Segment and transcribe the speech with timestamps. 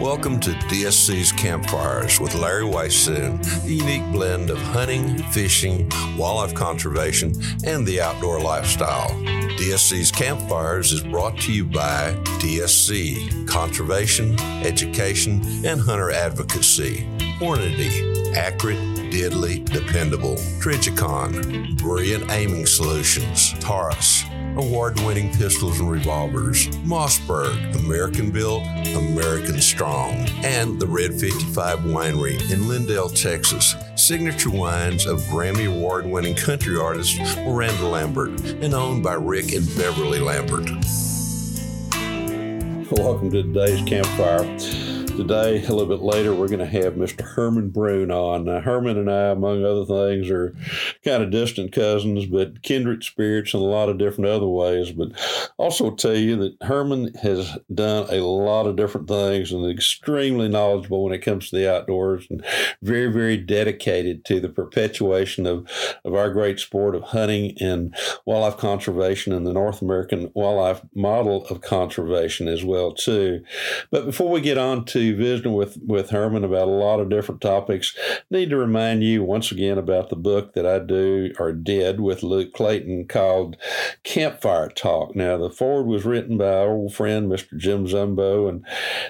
[0.00, 7.32] Welcome to DSC's Campfires with Larry Weishuhn, the unique blend of hunting, fishing, wildlife conservation,
[7.64, 9.10] and the outdoor lifestyle.
[9.58, 17.04] DSC's Campfires is brought to you by DSC Conservation, Education, and Hunter Advocacy.
[17.40, 18.78] Hornady, accurate,
[19.10, 20.36] deadly, dependable.
[20.60, 23.52] Trijicon, brilliant aiming solutions.
[23.58, 24.22] Taurus,
[24.56, 26.68] award winning pistols and revolvers.
[26.78, 28.62] Mossberg, American built,
[28.94, 30.26] American strong.
[30.44, 33.74] And the Red 55 Winery in Lindale, Texas.
[33.96, 39.66] Signature wines of Grammy award winning country artist Miranda Lambert and owned by Rick and
[39.76, 40.70] Beverly Lambert.
[42.90, 44.44] Welcome to today's campfire.
[45.18, 47.22] Today, a little bit later, we're going to have Mr.
[47.22, 48.44] Herman Brune on.
[48.44, 50.54] Now, Herman and I, among other things, are
[51.08, 54.92] kind of distant cousins, but kindred spirits in a lot of different other ways.
[54.92, 55.12] But
[55.56, 61.04] also tell you that Herman has done a lot of different things and extremely knowledgeable
[61.04, 62.44] when it comes to the outdoors and
[62.82, 65.68] very, very dedicated to the perpetuation of,
[66.04, 67.94] of our great sport of hunting and
[68.26, 73.42] wildlife conservation and the North American wildlife model of conservation as well, too.
[73.90, 77.40] But before we get on to visiting with, with Herman about a lot of different
[77.40, 77.96] topics.
[78.30, 80.97] Need to remind you once again about the book that I do
[81.38, 83.56] or did with Luke Clayton called
[84.04, 85.14] Campfire Talk.
[85.14, 87.56] Now, the forward was written by our old friend, Mr.
[87.56, 88.64] Jim Zumbo, and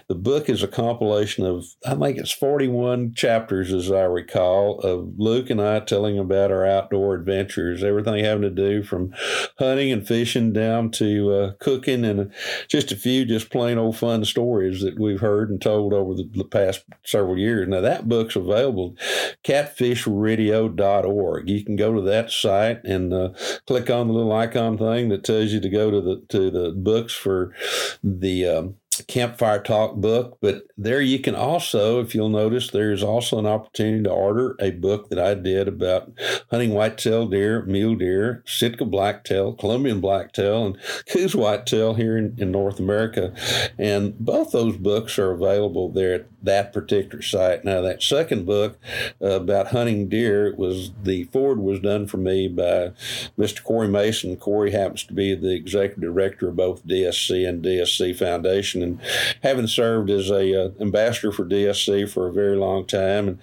[0.09, 5.19] the book is a compilation of, I think it's 41 chapters, as I recall, of
[5.19, 9.15] Luke and I telling about our outdoor adventures, everything having to do from
[9.59, 12.33] hunting and fishing down to uh, cooking and
[12.69, 16.29] just a few just plain old fun stories that we've heard and told over the,
[16.35, 17.69] the past several years.
[17.69, 18.97] Now, that book's available
[19.45, 21.49] catfishradio.org.
[21.49, 23.29] You can go to that site and uh,
[23.67, 26.71] click on the little icon thing that tells you to go to the to the
[26.73, 27.55] books for
[28.03, 33.39] the um, Campfire Talk book, but there you can also, if you'll notice, there's also
[33.39, 36.11] an opportunity to order a book that I did about
[36.51, 42.51] hunting whitetail deer, mule deer, Sitka blacktail, Columbian blacktail, and Coues whitetail here in, in
[42.51, 43.33] North America.
[43.79, 47.65] And both those books are available there that particular site.
[47.65, 48.79] Now, that second book
[49.21, 52.93] uh, about hunting deer was the forward was done for me by
[53.39, 53.63] Mr.
[53.63, 54.37] Corey Mason.
[54.37, 59.01] Corey happens to be the executive director of both DSC and DSC Foundation and
[59.43, 63.39] having served as a uh, ambassador for DSC for a very long time and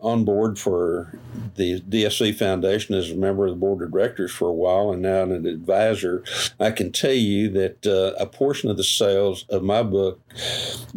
[0.00, 1.18] on board for
[1.56, 5.02] the DSC Foundation as a member of the board of directors for a while and
[5.02, 6.24] now an advisor,
[6.58, 10.20] I can tell you that uh, a portion of the sales of my book,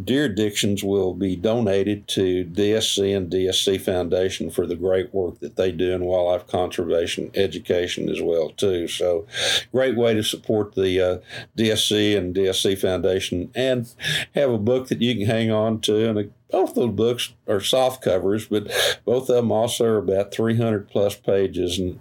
[0.02, 5.56] Deer Addictions, will be donated to DSC and DSC Foundation for the great work that
[5.56, 8.88] they do in wildlife conservation education as well too.
[8.88, 9.26] So,
[9.72, 11.18] great way to support the uh,
[11.58, 13.92] DSC and DSC Foundation and
[14.36, 16.10] have a book that you can hang on to.
[16.10, 18.66] And both those books are soft covers, but
[19.06, 21.80] both of them also are about 300 plus pages.
[21.80, 22.00] And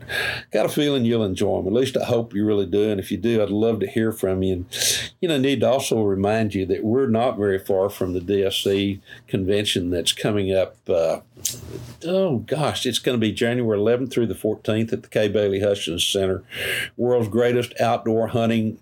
[0.50, 1.68] got a feeling you'll enjoy them.
[1.68, 2.90] At least I hope you really do.
[2.90, 4.52] And if you do, I'd love to hear from you.
[4.54, 8.20] And, you know, need to also remind you that we're not very far from the
[8.20, 10.76] DSC convention that's coming up.
[10.88, 11.20] Uh,
[12.04, 15.60] oh, gosh, it's going to be January 11th through the 14th at the Kay Bailey
[15.60, 16.42] Hutchison Center.
[16.96, 18.78] World's greatest outdoor hunting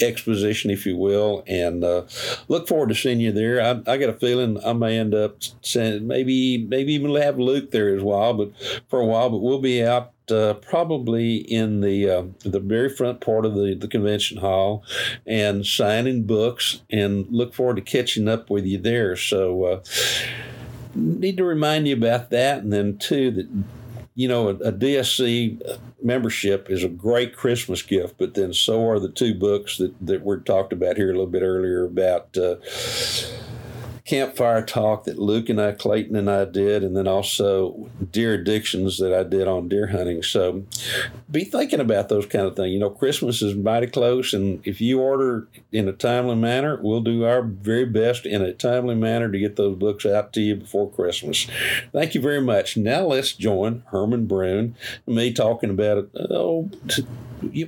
[0.00, 2.02] exposition, if you will, and uh,
[2.48, 3.60] look forward to seeing you there.
[3.60, 7.70] I, I got a feeling I may end up sending, maybe maybe even have Luke
[7.70, 8.52] there as well, but
[8.88, 9.30] for a while.
[9.30, 13.74] But we'll be out uh, probably in the uh, the very front part of the,
[13.74, 14.84] the convention hall
[15.26, 19.16] and signing books and look forward to catching up with you there.
[19.16, 19.84] So uh,
[20.94, 23.48] need to remind you about that, and then too that
[24.16, 28.98] you know, a, a, DSC membership is a great Christmas gift, but then so are
[28.98, 32.56] the two books that, that we talked about here a little bit earlier about uh,
[34.06, 38.98] campfire talk that Luke and I, Clayton and I did, and then also deer addictions
[38.98, 40.22] that I did on deer hunting.
[40.22, 40.64] So
[41.30, 42.72] be thinking about those kind of things.
[42.72, 47.00] You know, Christmas is mighty close, and if you order in a timely manner, we'll
[47.00, 50.56] do our very best in a timely manner to get those books out to you
[50.56, 51.48] before Christmas.
[51.92, 52.76] Thank you very much.
[52.76, 54.76] Now let's join Herman Brune,
[55.06, 56.10] me talking about it.
[56.30, 56.70] Oh,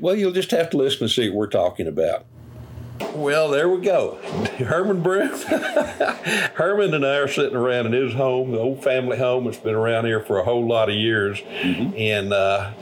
[0.01, 2.25] well, you'll just have to listen to see what we're talking about.
[3.15, 4.17] Well, there we go.
[4.59, 5.31] Herman Brune.
[6.55, 9.47] Herman and I are sitting around in his home, the old family home.
[9.47, 11.41] It's been around here for a whole lot of years.
[11.41, 11.97] Mm-hmm.
[11.97, 12.73] And uh,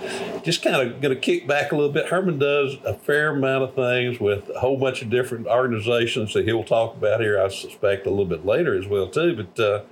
[0.42, 2.06] just kind of going to kick back a little bit.
[2.06, 6.44] Herman does a fair amount of things with a whole bunch of different organizations that
[6.44, 9.36] he'll talk about here, I suspect, a little bit later as well, too.
[9.36, 9.82] But uh,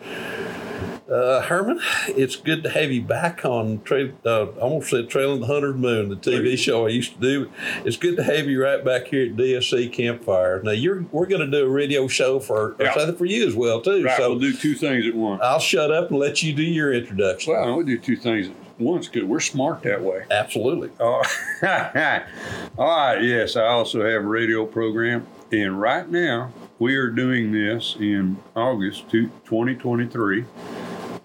[1.10, 3.82] uh, Herman, it's good to have you back on.
[3.82, 7.20] Tra- uh, I almost said Trailing the Hunter's Moon, the TV show I used to
[7.20, 7.50] do.
[7.84, 10.62] It's good to have you right back here at DSC Campfire.
[10.62, 12.94] Now you're we're going to do a radio show for yeah.
[12.94, 14.04] something for you as well too.
[14.04, 15.42] Right, so we'll do two things at once.
[15.42, 17.52] I'll shut up and let you do your introduction.
[17.52, 18.50] Well, we'll do two things.
[18.78, 19.28] One's good.
[19.28, 20.24] We're smart that way.
[20.30, 20.90] Absolutely.
[20.98, 21.22] Oh,
[21.62, 23.22] all right.
[23.22, 28.38] Yes, I also have a radio program, and right now we are doing this in
[28.56, 30.44] August 2023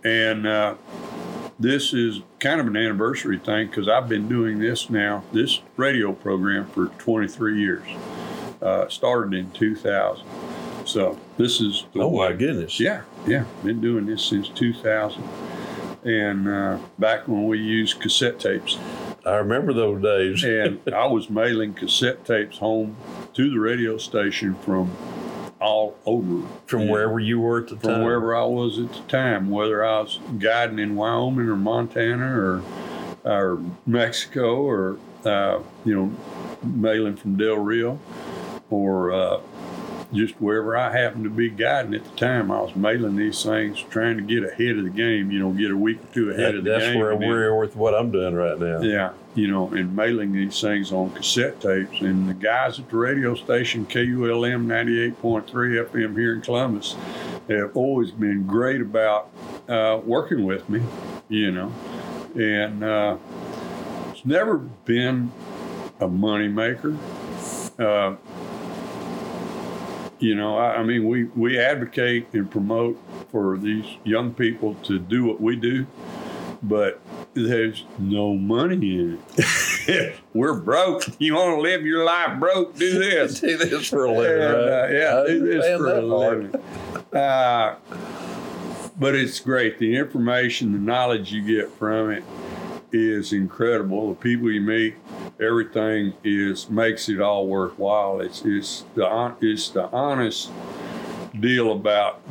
[0.04, 0.75] and uh,
[1.60, 6.13] this is kind of an anniversary thing because I've been doing this now, this radio
[6.13, 7.88] program for 23 years.
[8.62, 10.25] Uh, started in 2000.
[10.86, 12.80] So this is the Oh, my goodness.
[12.80, 13.46] Yeah, yeah.
[13.63, 15.24] Been doing this since 2000.
[16.04, 18.78] And uh, back when we used cassette tapes.
[19.25, 20.44] I remember those days.
[20.44, 22.95] and I was mailing cassette tapes home
[23.34, 24.92] to the radio station from
[25.60, 26.48] all over.
[26.66, 26.92] From yeah.
[26.92, 28.04] wherever you were at the From time?
[28.04, 32.64] wherever I was at the time, whether I was guiding in Wyoming or Montana or,
[33.24, 36.12] or Mexico or, uh, you know,
[36.64, 38.00] mailing from Del Rio
[38.70, 39.42] or uh,
[40.14, 43.84] just wherever I happened to be guiding at the time, I was mailing these things,
[43.90, 45.32] trying to get ahead of the game.
[45.32, 46.94] You know, get a week or two ahead that, of the that's game.
[46.94, 48.82] That's where we're with what I'm doing right now.
[48.82, 52.02] Yeah, you know, and mailing these things on cassette tapes.
[52.02, 56.98] And the guys at the radio station KULM 98.3 FM here in Columbus
[57.48, 59.30] have always been great about
[59.70, 60.82] uh, working with me.
[61.30, 61.74] You know,
[62.36, 63.18] and uh,
[64.12, 65.32] it's never been
[66.02, 66.98] a money maker.
[67.80, 68.18] Uh,
[70.20, 73.00] you know, I, I, mean, we, we advocate and promote
[73.32, 75.88] for these young people to do what we do,
[76.62, 77.00] but
[77.48, 80.16] there's no money in it.
[80.34, 81.04] We're broke.
[81.20, 82.76] You want to live your life broke?
[82.76, 83.40] Do this.
[83.42, 84.42] do this for a living.
[84.42, 84.84] And, right?
[84.84, 86.56] uh, yeah, do this for a living.
[87.14, 87.76] Uh,
[89.00, 89.80] but it's great.
[89.80, 92.24] The information, the knowledge you get from it
[92.92, 94.10] is incredible.
[94.10, 94.96] The people you meet,
[95.40, 98.20] everything is makes it all worthwhile.
[98.22, 100.52] It's it's the it's the honest
[101.40, 102.22] deal about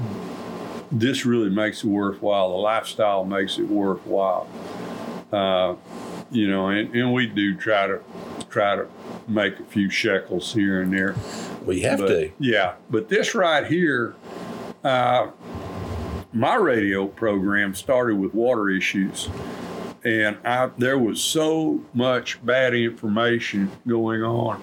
[0.90, 2.50] this really makes it worthwhile.
[2.50, 4.48] The lifestyle makes it worthwhile.
[5.32, 5.76] Uh,
[6.30, 8.00] you know, and, and we do try to
[8.48, 8.86] try to
[9.26, 11.14] make a few shekels here and there.
[11.64, 12.32] We have but, to.
[12.38, 14.14] Yeah, but this right here,
[14.84, 15.30] uh,
[16.32, 19.28] my radio program started with water issues
[20.04, 24.62] and I, there was so much bad information going on,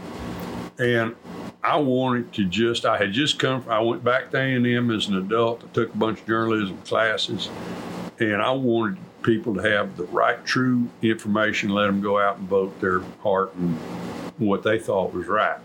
[0.79, 1.15] and
[1.63, 2.85] I wanted to just.
[2.85, 3.61] I had just come.
[3.61, 5.63] from—I went back to A and M as an adult.
[5.63, 7.49] I took a bunch of journalism classes,
[8.19, 11.69] and I wanted people to have the right, true information.
[11.69, 13.75] Let them go out and vote their heart and
[14.37, 15.57] what they thought was right,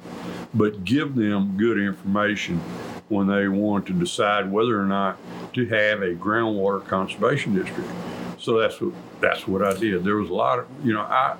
[0.55, 2.59] but give them good information
[3.09, 5.19] when they want to decide whether or not
[5.52, 7.90] to have a groundwater conservation district.
[8.38, 10.05] So that's what that's what I did.
[10.05, 11.37] There was a lot of you know I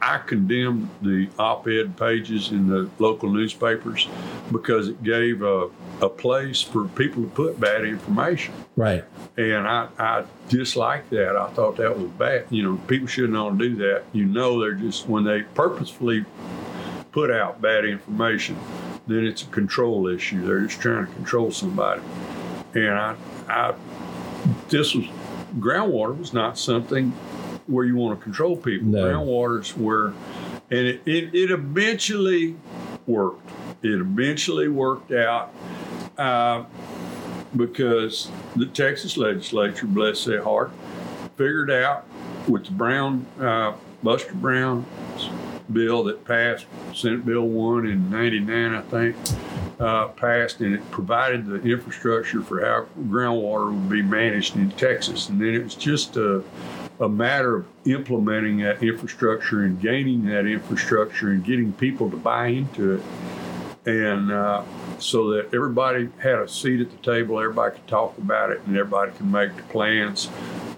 [0.00, 4.06] I condemned the op-ed pages in the local newspapers
[4.52, 5.68] because it gave a,
[6.00, 8.54] a place for people to put bad information.
[8.76, 9.04] Right.
[9.36, 11.36] And I, I disliked that.
[11.36, 12.46] I thought that was bad.
[12.50, 14.04] You know, people shouldn't ought to do that.
[14.12, 16.24] You know, they're just when they purposefully
[17.12, 18.56] put out bad information,
[19.06, 20.46] then it's a control issue.
[20.46, 22.02] They're just trying to control somebody.
[22.74, 23.16] And I,
[23.48, 23.74] I
[24.68, 25.06] this was
[25.58, 27.10] groundwater was not something
[27.66, 28.88] where you want to control people.
[28.88, 29.04] No.
[29.04, 32.56] Groundwater is where, and it, it, it, eventually
[33.06, 33.50] worked.
[33.82, 35.54] It eventually worked out
[36.18, 36.64] uh,
[37.56, 40.70] because the Texas legislature, bless their heart,
[41.36, 42.06] figured out
[42.48, 43.72] with the Brown, uh,
[44.02, 44.84] Buster Brown
[45.72, 49.16] bill that passed, Senate Bill 1 in 99, I think
[49.80, 55.28] uh, passed, and it provided the infrastructure for how groundwater would be managed in Texas.
[55.28, 56.42] And then it was just a,
[57.00, 62.48] a matter of implementing that infrastructure and gaining that infrastructure and getting people to buy
[62.48, 63.02] into it.
[63.88, 64.62] And uh,
[64.98, 68.76] so that everybody had a seat at the table, everybody could talk about it, and
[68.76, 70.28] everybody could make the plans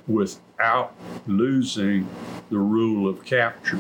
[0.07, 0.95] without
[1.26, 2.07] losing
[2.50, 3.79] the rule of capture,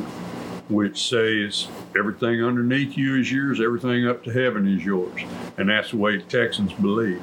[0.68, 5.22] which says everything underneath you is yours, everything up to heaven is yours,
[5.56, 7.22] and that's the way the Texans believe.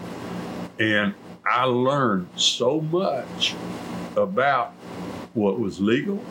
[0.80, 1.14] And
[1.46, 3.54] I learned so much
[4.16, 4.72] about
[5.34, 6.24] what was legal,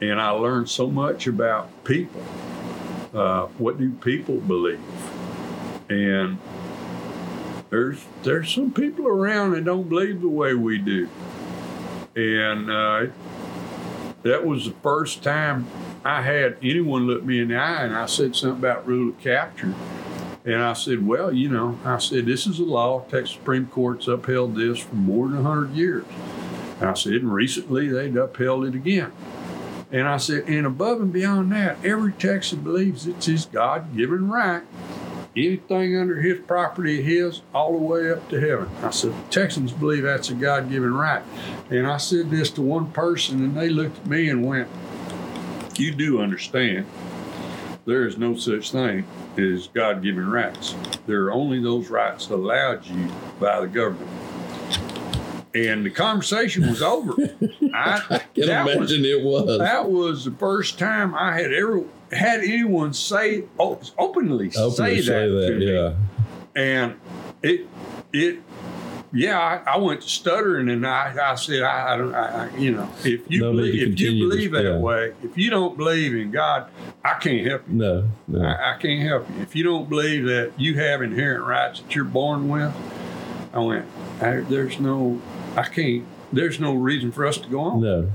[0.00, 2.22] and I learned so much about people.
[3.14, 4.80] Uh, what do people believe?
[5.88, 6.38] And
[7.70, 11.08] there's there's some people around that don't believe the way we do,
[12.14, 13.06] and uh,
[14.22, 15.66] that was the first time
[16.04, 19.20] I had anyone look me in the eye, and I said something about rule of
[19.20, 19.74] capture.
[20.44, 23.02] And I said, well, you know, I said, this is a law.
[23.02, 26.04] Texas Supreme Court's upheld this for more than 100 years.
[26.80, 29.12] And I said, and recently they'd upheld it again.
[29.92, 34.28] And I said, and above and beyond that, every Texan believes it's his God given
[34.28, 34.62] right.
[35.36, 38.68] Anything under his property is his, all the way up to heaven.
[38.82, 41.22] I said, Texans believe that's a God given right.
[41.70, 44.68] And I said this to one person, and they looked at me and went,
[45.76, 46.86] You do understand
[47.84, 49.04] there is no such thing
[49.36, 50.74] as God given rights.
[51.06, 53.08] There are only those rights allowed you
[53.40, 54.10] by the government.
[55.54, 57.12] And the conversation was over.
[57.74, 59.58] I, I can that imagine was- it was.
[59.58, 65.28] that was the first time I had ever had anyone say o- openly, Openly say,
[65.28, 65.72] that, to me.
[65.74, 65.94] yeah.
[66.54, 66.94] And
[67.42, 67.66] it
[68.12, 68.38] it
[69.14, 72.72] yeah, I, I went stuttering and I, I said I, I don't I, I- you
[72.72, 76.30] know if you No believe, if you believe that way if you don't believe in
[76.30, 76.70] God
[77.04, 78.42] I can't help you No, no.
[78.42, 81.94] I, I can't help you if you don't believe that you have inherent rights that
[81.94, 82.74] you're born with
[83.54, 83.86] I went
[84.20, 85.20] I, there's no
[85.56, 88.10] I can't there's no reason for us to go on no.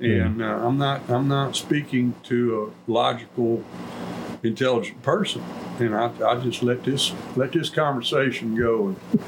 [0.00, 3.64] and uh, I'm not I'm not speaking to a logical,
[4.42, 5.42] intelligent person,
[5.78, 9.22] and I, I just let this let this conversation go, and,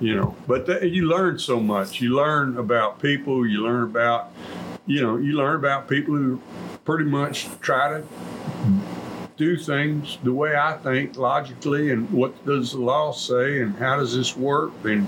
[0.00, 0.36] you know.
[0.46, 2.00] But th- you learn so much.
[2.00, 3.46] You learn about people.
[3.46, 4.32] You learn about,
[4.86, 6.40] you know, you learn about people who
[6.84, 8.04] pretty much try to
[9.36, 13.96] do things the way I think logically, and what does the law say, and how
[13.96, 15.06] does this work, and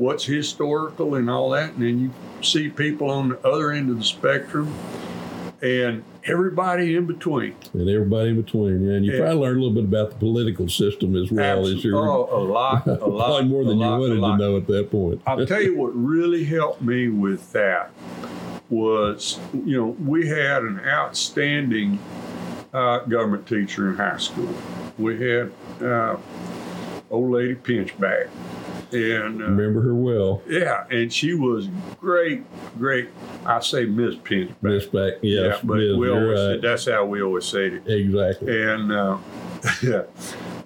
[0.00, 2.10] what's historical, and all that, and then you
[2.42, 4.72] see people on the other end of the spectrum
[5.62, 7.54] and everybody in between.
[7.74, 8.86] And everybody in between.
[8.86, 8.94] Yeah.
[8.94, 9.18] And you Yeah.
[9.20, 12.40] probably learned a little bit about the political system as well as your oh, a
[12.40, 15.20] lot, a lot, probably more than lot, you wanted to know at that point.
[15.26, 17.90] I'll tell you what really helped me with that
[18.70, 21.98] was, you know, we had an outstanding
[22.72, 24.54] uh, government teacher in high school.
[24.98, 25.52] We had
[25.82, 26.16] uh,
[27.10, 28.28] old lady Pinchback,
[28.94, 30.42] and uh, Remember her well.
[30.48, 31.68] yeah, and she was
[32.00, 32.42] great,
[32.78, 33.08] great.
[33.46, 34.62] I say Miss Pinchback.
[34.62, 36.60] Miss back, yes, yeah, but Miss, we always right.
[36.62, 37.88] that's how we always said it.
[37.88, 38.62] Exactly.
[38.62, 39.18] and uh,
[39.82, 40.02] yeah,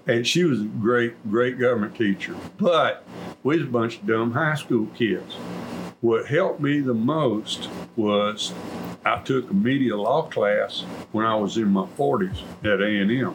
[0.07, 2.35] and she was a great, great government teacher.
[2.59, 3.05] But
[3.43, 5.35] we was a bunch of dumb high school kids.
[6.01, 8.53] What helped me the most was
[9.07, 13.35] I took a media law class when I was in my 40s at A&M,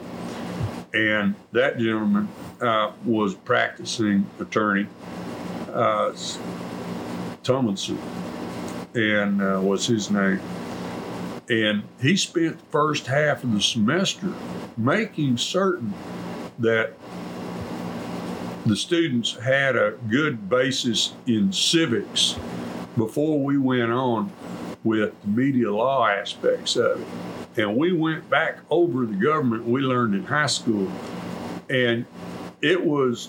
[0.92, 2.28] and that gentleman
[2.60, 4.86] uh, was practicing attorney,
[5.72, 6.12] uh,
[7.42, 7.98] Tomlinson,
[8.94, 10.40] and uh, was his name.
[11.48, 14.32] And he spent the first half of the semester
[14.76, 15.92] making certain
[16.58, 16.92] that
[18.66, 22.36] the students had a good basis in civics
[22.96, 24.30] before we went on
[24.84, 27.06] with media law aspects of it.
[27.60, 30.90] And we went back over the government we learned in high school.
[31.68, 32.06] And
[32.62, 33.28] it was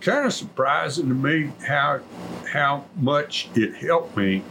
[0.00, 2.00] kind of surprising to me how
[2.50, 4.42] how much it helped me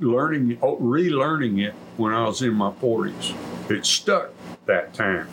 [0.00, 3.34] learning relearning it when I was in my 40s.
[3.70, 4.30] It stuck
[4.66, 5.28] that time.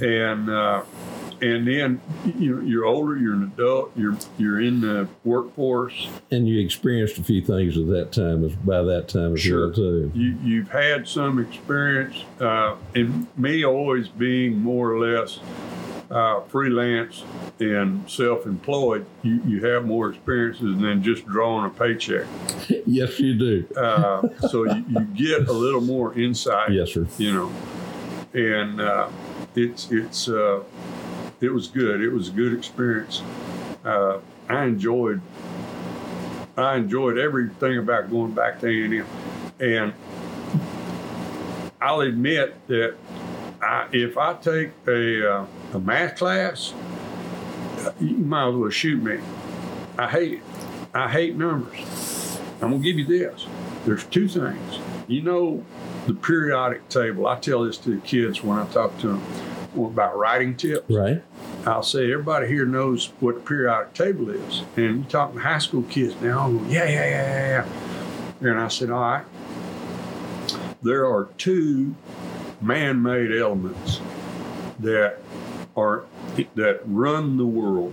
[0.00, 0.82] And uh,
[1.42, 2.00] and then
[2.38, 6.08] you know you're older, you're an adult, you're you're in the workforce.
[6.30, 9.66] And you experienced a few things at that time, as by that time as Sure.
[9.66, 10.12] well too.
[10.14, 12.24] You you've had some experience.
[12.40, 15.40] Uh, and me always being more or less
[16.10, 17.22] uh, freelance
[17.60, 22.26] and self-employed, you, you have more experiences than just drawing a paycheck.
[22.86, 23.66] yes, you do.
[23.76, 26.72] Uh, so you, you get a little more insight.
[26.72, 27.06] Yes, sir.
[27.18, 27.52] you know,
[28.34, 29.08] and uh,
[29.54, 30.62] it's it's uh,
[31.40, 32.00] it was good.
[32.00, 33.22] It was a good experience.
[33.84, 35.20] Uh, I enjoyed
[36.56, 39.04] I enjoyed everything about going back to A
[39.60, 39.94] and
[41.80, 42.94] I'll admit that
[43.62, 46.74] I, if I take a uh, a math class,
[48.00, 49.18] you might as well shoot me.
[49.98, 50.42] I hate it.
[50.92, 52.38] I hate numbers.
[52.60, 53.46] I'm gonna give you this.
[53.86, 54.78] There's two things.
[55.08, 55.64] You know
[56.06, 57.26] the periodic table.
[57.26, 59.22] I tell this to the kids when I talk to them.
[59.76, 60.90] about writing tips.
[60.90, 61.22] Right.
[61.66, 64.62] I'll say everybody here knows what the periodic table is.
[64.76, 67.66] And you talking to high school kids now, yeah, yeah, yeah, yeah,
[68.40, 68.50] yeah.
[68.50, 69.24] And I said, all right.
[70.82, 71.94] There are two
[72.62, 74.00] man-made elements
[74.78, 75.18] that
[75.76, 76.06] are
[76.54, 77.92] that run the world.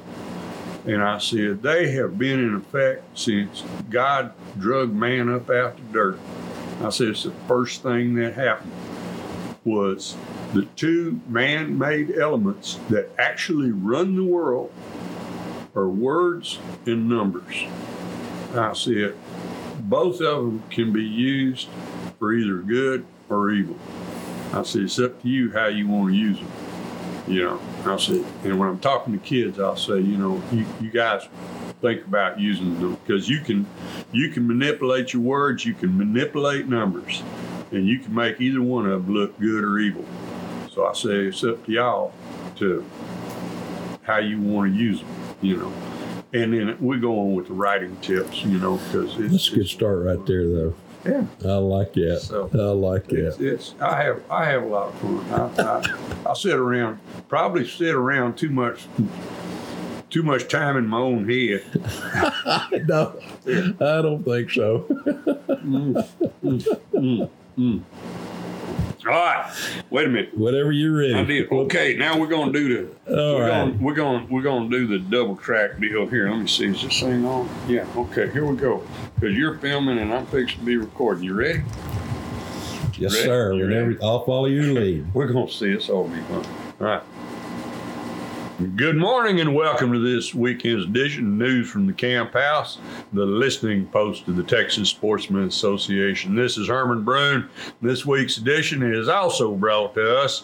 [0.86, 5.84] And I said, they have been in effect since God drug man up out the
[5.92, 6.20] dirt.
[6.82, 8.72] I said, it's the first thing that happened
[9.66, 10.16] was
[10.54, 14.72] the two man-made elements that actually run the world
[15.76, 17.64] are words and numbers.
[18.56, 19.16] I said,
[19.80, 21.70] both of them can be used
[22.18, 23.78] for either good or evil.
[24.54, 26.52] I said, it's up to you how you want to use them.
[27.28, 30.66] You know, I say, and when I'm talking to kids, I'll say, you know, you,
[30.80, 31.28] you guys
[31.82, 33.68] think about using them because you can
[34.14, 37.22] you can manipulate your words, you can manipulate numbers,
[37.72, 40.06] and you can make either one of them look good or evil.
[40.78, 42.14] So I say it's up to y'all
[42.58, 42.86] to
[44.04, 45.10] how you want to use them,
[45.42, 45.74] you know.
[46.34, 49.56] And then we go on with the writing tips, you know, because it's That's a
[49.56, 50.76] good start right there, though.
[51.04, 51.26] Yeah.
[51.44, 52.20] I like that.
[52.22, 53.44] So- I like It's, that.
[53.48, 55.26] it's I have I have a lot of fun.
[55.58, 55.64] I,
[56.28, 58.86] I, I sit around probably sit around too much
[60.12, 61.64] too much time in my own head.
[62.88, 64.86] no, I don't think so.
[65.48, 66.08] Mm,
[66.94, 67.84] mm, mm,
[69.10, 69.52] All right,
[69.90, 70.38] wait a minute.
[70.38, 71.14] Whatever you're ready.
[71.16, 71.96] I did okay.
[71.96, 73.50] Now we're gonna do the All we're right.
[73.66, 76.30] gonna we're gonna we're gonna do the double track deal here.
[76.30, 76.66] Let me see.
[76.68, 77.50] Is this thing on?
[77.68, 77.86] Yeah.
[77.96, 78.30] Okay.
[78.32, 78.86] Here we go.
[79.16, 81.24] Because you're filming and I'm fixing to be recording.
[81.24, 81.64] You ready?
[83.00, 83.26] Yes, Ready?
[83.26, 83.54] sir.
[83.54, 83.98] Whenever ready?
[84.02, 85.14] I'll follow your lead.
[85.14, 85.70] We're going to see.
[85.72, 86.44] It's all be fun.
[86.82, 87.04] All right.
[88.58, 92.80] Good morning and welcome to this weekend's edition of News from the Camp House,
[93.14, 96.36] the listening post of the Texas Sportsman Association.
[96.36, 97.48] This is Herman Brune.
[97.84, 100.44] This week's edition is also brought to us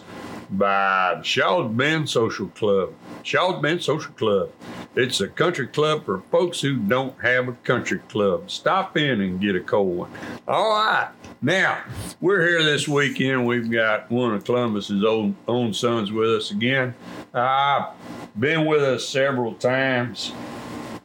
[0.50, 2.92] by Shaw's Bend Social Club.
[3.22, 4.50] Shaw's Social Club.
[4.96, 8.50] It's a country club for folks who don't have a country club.
[8.50, 10.10] Stop in and get a cold one.
[10.46, 11.10] All right.
[11.42, 11.82] Now,
[12.20, 13.46] we're here this weekend.
[13.46, 16.94] We've got one of Columbus's own, own sons with us again.
[17.32, 17.92] Uh,
[18.38, 20.32] been with us several times.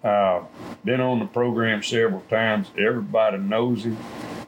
[0.03, 0.43] Uh,
[0.85, 2.67] been on the program several times.
[2.77, 3.97] Everybody knows him.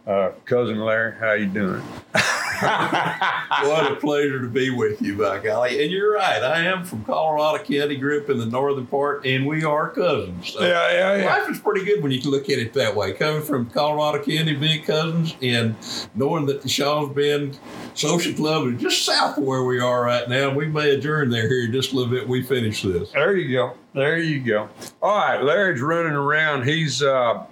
[0.07, 1.83] Uh, cousin Larry, how you doing?
[3.63, 5.81] what a pleasure to be with you, by golly.
[5.81, 6.43] And you're right.
[6.43, 10.53] I am from Colorado County, grew up in the northern part, and we are cousins.
[10.53, 13.13] So yeah, yeah, Life is pretty good when you look at it that way.
[13.13, 15.75] Coming from Colorado County, being cousins, and
[16.13, 17.57] knowing that the Shaw's Bend
[17.95, 20.53] Social Club is just south of where we are right now.
[20.53, 22.27] We may adjourn there here just a little bit.
[22.27, 23.11] We finish this.
[23.11, 23.73] There you go.
[23.93, 24.69] There you go.
[25.01, 26.63] All right, Larry's running around.
[26.63, 27.43] He's uh,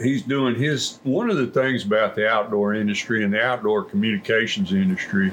[0.00, 4.72] he's doing his one of the things about the outdoor industry and the outdoor communications
[4.72, 5.32] industry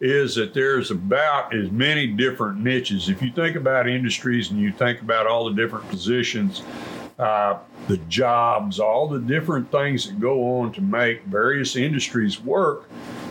[0.00, 3.08] is that there's about as many different niches.
[3.08, 6.62] If you think about industries and you think about all the different positions,
[7.18, 12.90] uh, the jobs, all the different things that go on to make various industries work,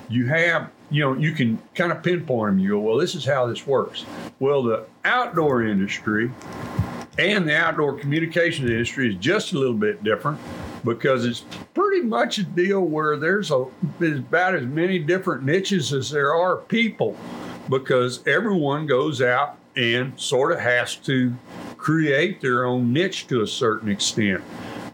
[0.09, 2.59] you have, you know, you can kind of pinpoint them.
[2.59, 4.05] You go, well, this is how this works.
[4.39, 6.31] Well, the outdoor industry
[7.19, 10.39] and the outdoor communications industry is just a little bit different
[10.85, 11.43] because it's
[11.73, 13.65] pretty much a deal where there's a
[13.99, 17.17] about as many different niches as there are people
[17.69, 21.35] because everyone goes out and sort of has to
[21.77, 24.41] create their own niche to a certain extent.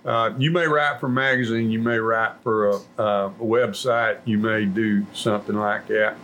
[0.03, 4.37] Uh, you may write for a magazine, you may write for a, a website, you
[4.39, 6.15] may do something like that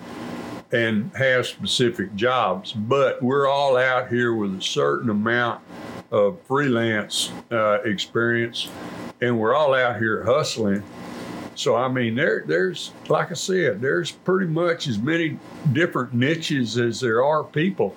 [0.71, 5.61] and have specific jobs, but we're all out here with a certain amount
[6.11, 8.69] of freelance uh, experience,
[9.21, 10.83] and we're all out here hustling.
[11.55, 15.39] So I mean, there, there's like I said, there's pretty much as many
[15.73, 17.95] different niches as there are people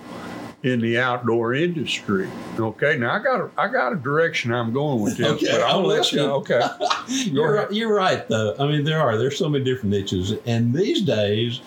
[0.62, 2.28] in the outdoor industry.
[2.58, 5.62] Okay, now I got a, I got a direction I'm going with this, Okay, but
[5.62, 6.20] I'll I'm let you.
[6.20, 6.60] Okay,
[7.08, 8.54] You're, you're right, though.
[8.58, 9.16] I mean, there are.
[9.16, 10.34] There's so many different niches.
[10.46, 11.60] And these days,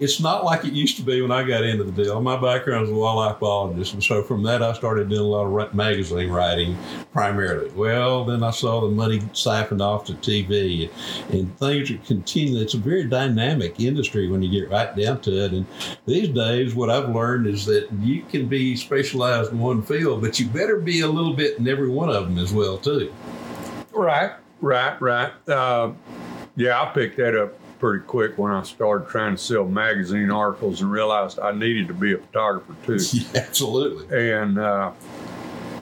[0.00, 2.20] it's not like it used to be when I got into the deal.
[2.20, 3.94] My background is a wildlife biologist.
[3.94, 6.76] And so from that, I started doing a lot of magazine writing
[7.12, 7.70] primarily.
[7.70, 10.90] Well, then I saw the money siphoned off to TV
[11.30, 12.60] and things are continuing.
[12.60, 15.52] It's a very dynamic industry when you get right down to it.
[15.52, 15.64] And
[16.06, 20.40] these days, what I've learned is that you can be specialized in one field, but
[20.40, 23.14] you better be a little bit in every one of them as well, too.
[23.92, 25.48] Right, right, right.
[25.48, 25.92] Uh,
[26.56, 27.54] yeah, I picked that up
[27.84, 31.92] pretty quick when I started trying to sell magazine articles and realized I needed to
[31.92, 32.98] be a photographer too.
[33.34, 34.32] Absolutely.
[34.32, 34.92] and uh,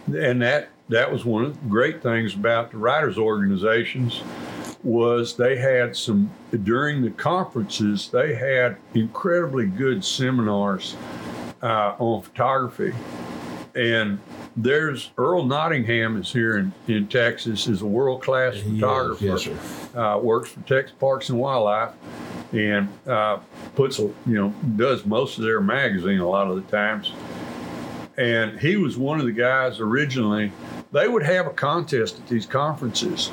[0.09, 4.21] and that that was one of the great things about the writers organizations
[4.83, 6.29] was they had some
[6.65, 10.97] during the conferences they had incredibly good seminars
[11.63, 12.93] uh, on photography
[13.77, 14.19] and
[14.57, 19.49] there's Earl Nottingham is here in, in Texas is a world class photographer yes,
[19.95, 21.95] uh, works for Texas Parks and Wildlife,
[22.53, 23.39] and uh,
[23.75, 27.13] puts a you know does most of their magazine a lot of the times.
[28.19, 30.53] And he was one of the guys originally.
[30.93, 33.31] They would have a contest at these conferences,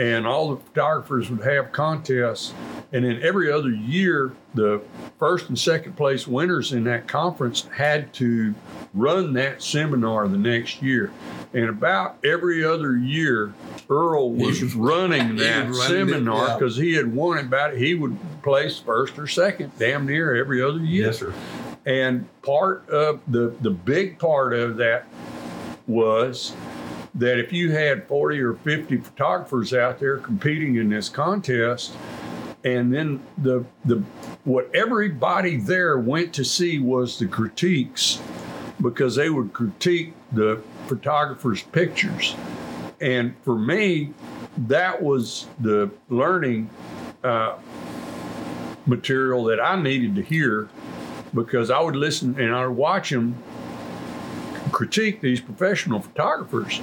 [0.00, 2.54] and all the photographers would have contests.
[2.90, 4.80] And then every other year, the
[5.18, 8.54] first and second place winners in that conference had to
[8.94, 11.12] run that seminar the next year.
[11.52, 13.52] And about every other year,
[13.90, 16.54] Earl was running that it, seminar yeah.
[16.56, 20.62] because he had won it about he would place first or second damn near every
[20.62, 21.08] other year.
[21.08, 21.34] Yes, sir.
[21.84, 25.06] And part of the the big part of that
[25.86, 26.54] was
[27.14, 31.92] that if you had 40 or 50 photographers out there competing in this contest
[32.64, 33.96] and then the the
[34.44, 38.20] what everybody there went to see was the critiques
[38.80, 42.34] because they would critique the photographer's pictures.
[43.00, 44.12] And for me
[44.68, 46.68] that was the learning
[47.24, 47.56] uh,
[48.86, 50.68] material that I needed to hear
[51.32, 53.36] because I would listen and I would watch them
[54.70, 56.80] critique these professional photographers.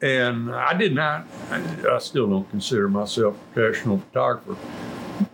[0.00, 4.56] And I did not, I, still don't consider myself a professional photographer.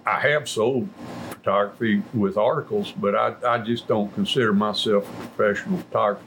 [0.06, 0.88] I have sold
[1.30, 6.24] photography with articles, but I, I just don't consider myself a professional photographer.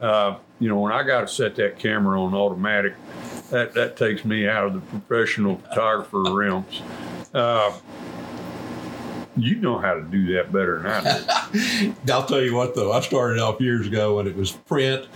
[0.00, 2.94] Uh, you know, when I got to set that camera on automatic,
[3.50, 6.80] that, that takes me out of the professional photographer realms.
[7.34, 7.72] Uh,
[9.42, 11.94] you know how to do that better than I do.
[12.12, 15.06] I'll tell you what, though, I started off years ago when it was print,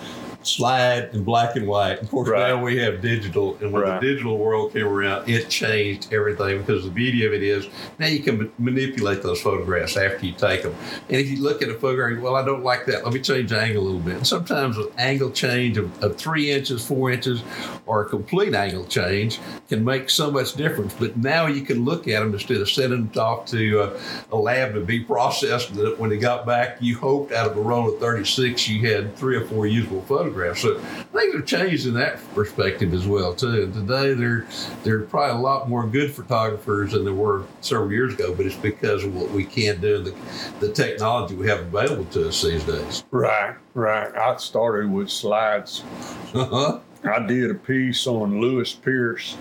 [0.47, 2.01] slide, and black and white.
[2.03, 2.49] Of course, Right.
[2.49, 4.01] now we have digital, and when Right.
[4.01, 7.67] the digital world came around, it changed everything because the beauty of it is
[7.99, 10.75] now you can manipulate those photographs after you take them.
[11.09, 13.05] And if you look at a photograph, and, well, I don't like that.
[13.05, 14.15] Let me change the angle a little bit.
[14.17, 17.43] And sometimes an angle change of, of three inches, four inches,
[17.87, 20.95] or a complete angle change can make so much difference.
[20.99, 24.01] But now you can look at them instead of sending them off to uh,
[24.33, 25.75] a lab to be processed.
[25.75, 29.17] That when they got back, you hoped out of a roll of 36 you had
[29.17, 30.34] three or four usable photographs.
[30.55, 33.65] So things have changed in that perspective as well too.
[33.65, 34.47] And today there
[34.83, 38.35] there are probably a lot more good photographers than there were several years ago.
[38.35, 40.15] But it's because of what we can do and the,
[40.67, 43.05] the technology we have available to us these days.
[43.11, 44.15] Right, right.
[44.15, 45.83] I started with slides.
[46.35, 46.81] Uh-huh.
[47.05, 49.37] I did a piece on Lewis Pierce,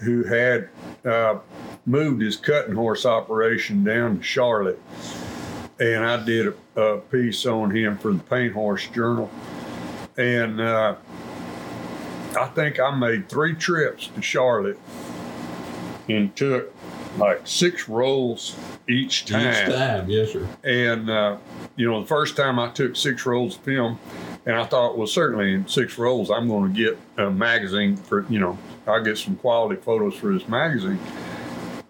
[0.00, 0.68] who had
[1.04, 1.38] uh,
[1.84, 4.80] moved his cutting horse operation down to Charlotte.
[5.80, 9.30] And I did a, a piece on him for the Paint Horse Journal.
[10.16, 10.96] And uh,
[12.38, 14.78] I think I made three trips to Charlotte
[16.08, 16.74] and took
[17.18, 18.56] like six rolls
[18.88, 19.68] each time.
[19.68, 20.48] Each time, yes, sir.
[20.64, 21.36] And, uh,
[21.76, 23.98] you know, the first time I took six rolls of film,
[24.46, 28.26] and I thought, well, certainly in six rolls, I'm going to get a magazine for,
[28.28, 30.98] you know, I'll get some quality photos for this magazine.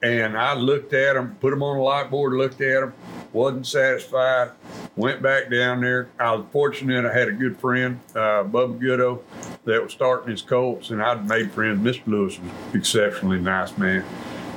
[0.03, 2.93] And I looked at them, put them on a light board, looked at them,
[3.33, 4.51] wasn't satisfied,
[4.97, 6.09] went back down there.
[6.19, 9.23] I was fortunate I had a good friend, uh, Bubba Goodo,
[9.65, 11.81] that was starting his Colts, and I'd made friends.
[11.81, 12.07] Mr.
[12.07, 14.05] Lewis was exceptionally nice man,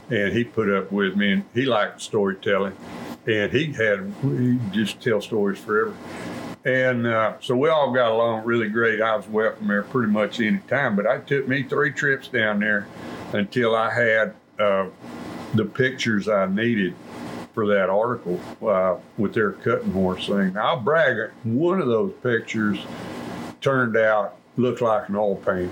[0.10, 2.76] and he put up with me, and he liked storytelling,
[3.26, 5.96] and he had he just tell stories forever.
[6.66, 9.00] And uh, so we all got along really great.
[9.00, 12.60] I was welcome there pretty much any time, but it took me three trips down
[12.60, 12.88] there
[13.34, 14.88] until I had uh,
[15.54, 16.96] the pictures I needed
[17.56, 20.56] for that article uh, with their cutting horse thing.
[20.58, 22.78] I'll brag, one of those pictures
[23.62, 25.72] turned out looked like an oil painting.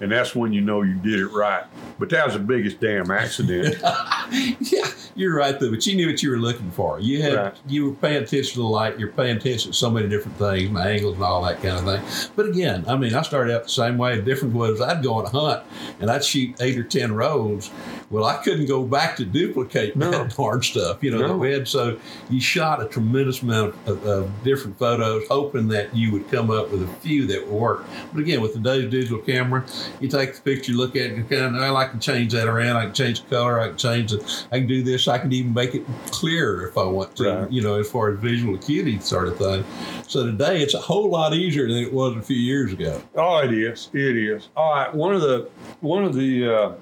[0.00, 1.64] And that's when you know you did it right.
[1.98, 3.76] But that was the biggest damn accident.
[4.60, 5.70] yeah, you're right though.
[5.70, 6.98] But you knew what you were looking for.
[7.00, 7.54] You had Right.
[7.68, 8.98] you were paying attention to the light.
[8.98, 11.84] You're paying attention to so many different things, my angles, and all that kind of
[11.84, 12.30] thing.
[12.34, 14.16] But again, I mean, I started out the same way.
[14.16, 15.62] The difference was I'd go on a hunt
[16.00, 17.70] and I'd shoot eight or ten rolls.
[18.14, 20.08] Well, I couldn't go back to duplicate No.
[20.08, 20.98] that hard stuff.
[21.02, 21.28] You know No.
[21.28, 21.66] that we had.
[21.66, 21.96] So
[22.30, 26.70] you shot a tremendous amount of, of different photos, hoping that you would come up
[26.70, 27.84] with a few that would work.
[28.12, 29.64] But again, with today's digital camera,
[30.00, 32.30] you take the picture, you look at it, and kind of, well, I can change
[32.34, 32.76] that around.
[32.76, 33.58] I can change the color.
[33.58, 34.46] I can change it.
[34.52, 35.08] I can do this.
[35.08, 37.24] I can even make it clearer if I want to.
[37.28, 37.50] Right.
[37.50, 39.64] You know, as far as visual acuity sort of thing.
[40.06, 43.02] So today it's a whole lot easier than it was a few years ago.
[43.16, 43.90] Oh, it is.
[43.92, 44.50] It is.
[44.56, 44.94] All right.
[44.94, 45.48] One of the
[45.80, 46.72] one of the uh,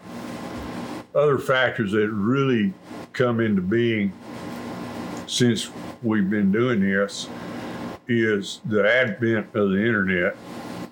[1.15, 2.73] other factors that really
[3.13, 4.13] come into being
[5.27, 5.71] since
[6.03, 7.29] we've been doing this
[8.09, 10.37] is the advent of the internet,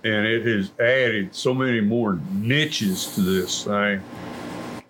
[0.05, 4.01] and it has added so many more niches to this thing.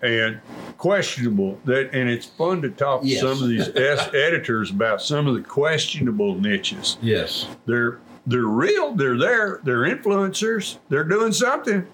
[0.02, 0.40] and
[0.78, 3.20] questionable that and it's fun to talk Yes.
[3.20, 7.46] to some of these S editors about some of the questionable niches Yes.
[7.66, 11.86] they're they're real they're there they're influencers they're doing something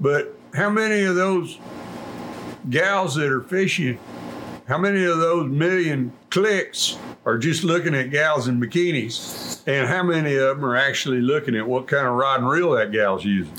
[0.00, 1.58] but how many of those
[2.68, 3.98] gals that are fishing
[4.70, 9.66] how many of those million clicks are just looking at gals in bikinis?
[9.66, 12.70] And how many of them are actually looking at what kind of rod and reel
[12.70, 13.52] that gal's using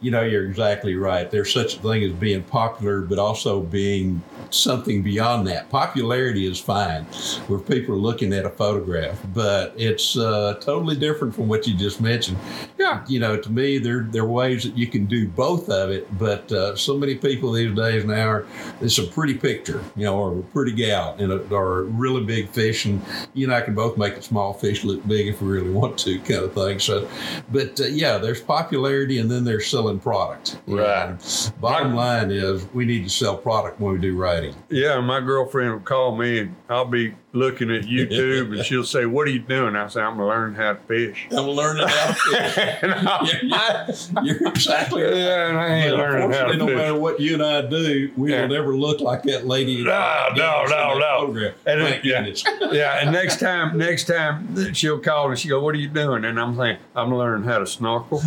[0.00, 1.30] You know, you're exactly right.
[1.30, 5.70] There's such a thing as being popular, but also being something beyond that.
[5.70, 7.04] Popularity is fine
[7.48, 11.74] where people are looking at a photograph, but it's uh, totally different from what you
[11.74, 12.36] just mentioned.
[12.78, 15.90] yeah You know, to me, there there are ways that you can do both of
[15.90, 18.46] it, but uh, so many people these days now are
[18.80, 22.24] it's a pretty picture, you know, or a pretty gal, and a, or a really
[22.24, 23.02] big fish, and
[23.34, 25.98] you and I can both make a small fish look big if we really want
[26.00, 26.78] to, kind of thing.
[26.78, 27.08] So,
[27.50, 30.58] but uh, yeah, there's popularity, and then there's selling product.
[30.66, 31.10] Right.
[31.10, 34.54] And bottom line is, we need to sell product when we do writing.
[34.68, 39.04] Yeah, my girlfriend will call me and I'll be looking at YouTube and she'll say,
[39.04, 39.76] What are you doing?
[39.76, 41.26] I say, I'm learning how to fish.
[41.30, 43.42] I'm learning how to fish.
[43.42, 45.14] Yeah, you're exactly right.
[45.14, 46.76] yeah, and I ain't But learning how to no fish.
[46.76, 48.42] matter what you and I do, we Yeah.
[48.42, 49.82] will never look like that lady.
[49.84, 51.20] No, no, no, no.
[51.20, 51.54] photograph.
[51.66, 52.20] And Thank yeah.
[52.22, 52.44] goodness.
[52.72, 56.24] yeah, and next time, next time she'll call and she go, "What are you doing?"
[56.24, 58.22] And I'm saying, "I'm learning how to snorkel."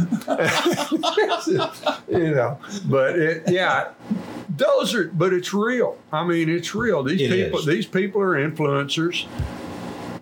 [2.08, 3.90] you know, but it, yeah,
[4.56, 5.98] those are, but it's real.
[6.12, 7.04] I mean, it's real.
[7.04, 7.66] These It people, is.
[7.66, 8.99] these people are influencers.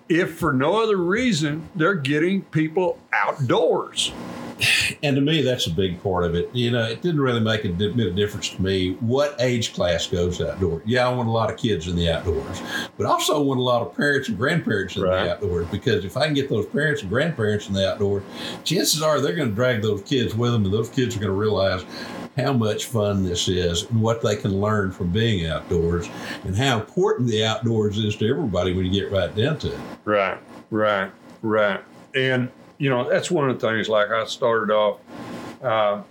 [0.10, 4.14] If for no other reason, they're getting people outdoors.
[5.04, 6.50] And to me, that's a big part of it.
[6.54, 10.08] You know, it didn't really make a bit of difference to me what age class
[10.08, 10.82] goes outdoors.
[10.86, 12.62] Yeah, I want a lot of kids in the outdoors,
[12.98, 15.26] but also want a lot of parents and grandparents in Right.
[15.26, 18.24] the outdoors because if I can get those parents and grandparents in the outdoors,
[18.64, 21.32] chances are they're going to drag those kids with them, and those kids are going
[21.32, 21.84] to realize
[22.38, 26.10] how much fun this is and what they can learn from being outdoors
[26.44, 29.80] and how important the outdoors is to everybody when you get right down to it.
[30.06, 30.38] Right,
[30.72, 31.82] right, right.
[32.16, 35.00] And, you know, that's one of the things, like I started off,
[35.64, 36.02] uh,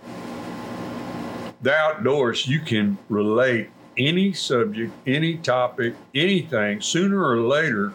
[1.61, 7.93] the outdoors, you can relate any subject, any topic, anything, sooner or later,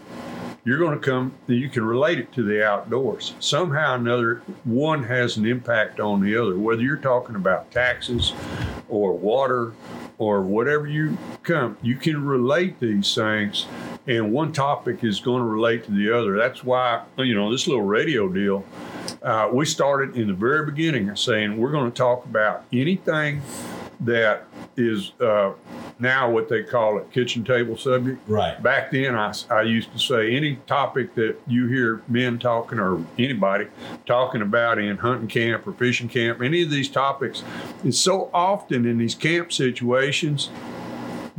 [0.65, 3.35] you're going to come, you can relate it to the outdoors.
[3.41, 8.33] Somehow another, one has an impact on the other, whether you're talking about taxes
[8.89, 9.73] or water
[10.19, 13.67] or whatever you come, you can relate these things
[14.07, 16.37] and one topic is going to relate to the other.
[16.37, 18.65] That's why, you know, this little radio deal,
[19.23, 23.43] uh, we started in the very beginning saying we're going to talk about anything
[24.01, 24.45] that
[24.77, 25.53] is uh,
[25.99, 28.21] now what they call it kitchen table subject.
[28.29, 28.61] Right.
[28.61, 33.05] Back then, I, I used to say any topic that you hear men talking or
[33.19, 33.67] anybody
[34.07, 37.45] talking about in hunting camp or fishing camp, any of these topics,
[37.85, 40.51] is so often in these camp situations,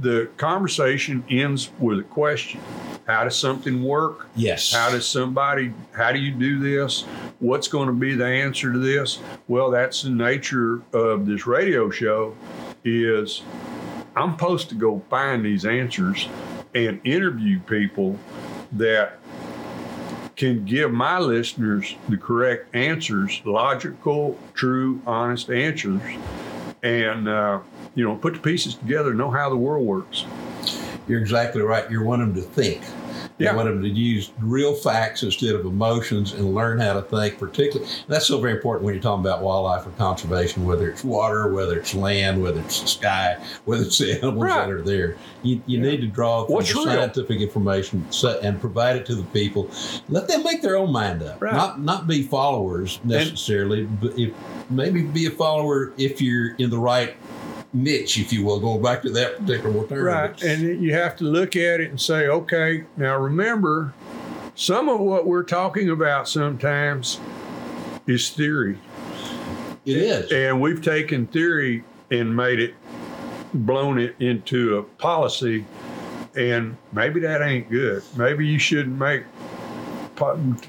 [0.04, 2.60] the conversation ends with a question.
[3.08, 4.28] How does something work?
[4.36, 4.72] Yes.
[4.72, 7.04] How does somebody, how do you do this?
[7.40, 9.20] What's going to be the answer to this?
[9.48, 12.36] Well, that's the nature of this radio show
[12.84, 13.44] is
[14.16, 16.28] I'm supposed to go find these answers
[16.76, 18.20] and interview people
[18.74, 19.20] that
[20.36, 26.02] can give my listeners the correct answers, logical, true, honest answers,
[26.82, 27.60] and uh,
[27.96, 30.26] you know, put the pieces together, know how the world works.
[31.08, 31.90] You're exactly right.
[31.92, 32.82] You want them to think.
[33.40, 33.56] You Yeah.
[33.56, 37.40] want them to use real facts instead of emotions and learn how to think.
[37.40, 41.52] Particularly, that's so very important when you're talking about wildlife or conservation, whether it's water,
[41.52, 44.68] whether it's land, whether it's the sky, whether it's the animals Right.
[44.68, 45.16] that are there.
[45.42, 46.86] You, you need to draw from What's the real?
[46.86, 48.06] scientific information
[48.44, 49.70] and provide it to the people.
[50.10, 51.42] Let them make their own mind up.
[51.42, 51.54] Right.
[51.54, 54.32] Not not be followers necessarily, but if,
[54.70, 57.16] maybe be a follower if you're in the right
[57.74, 58.60] niche, if you will.
[58.60, 60.04] Going back to that particular term.
[60.04, 60.44] Right.
[60.44, 63.94] And you have to look at it and say, okay, now remember,
[64.56, 67.20] some of what we're talking about sometimes
[68.06, 68.78] is theory.
[69.86, 70.32] it is.
[70.32, 72.76] And we've taken theory and made it,
[73.54, 75.66] blown it into a policy.
[76.36, 78.04] And maybe that ain't good.
[78.16, 79.24] Maybe you shouldn't make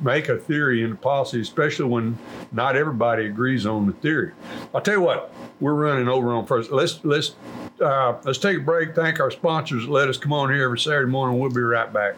[0.00, 2.18] make a theory into policy, especially when
[2.52, 4.32] not everybody agrees on the theory.
[4.74, 6.70] I'll tell you what, we're running over on first.
[6.70, 7.34] Let's let's
[7.80, 8.94] uh, let's take a break.
[8.94, 11.38] Thank our sponsors that let us come on here every Saturday morning.
[11.38, 12.14] We'll be right back.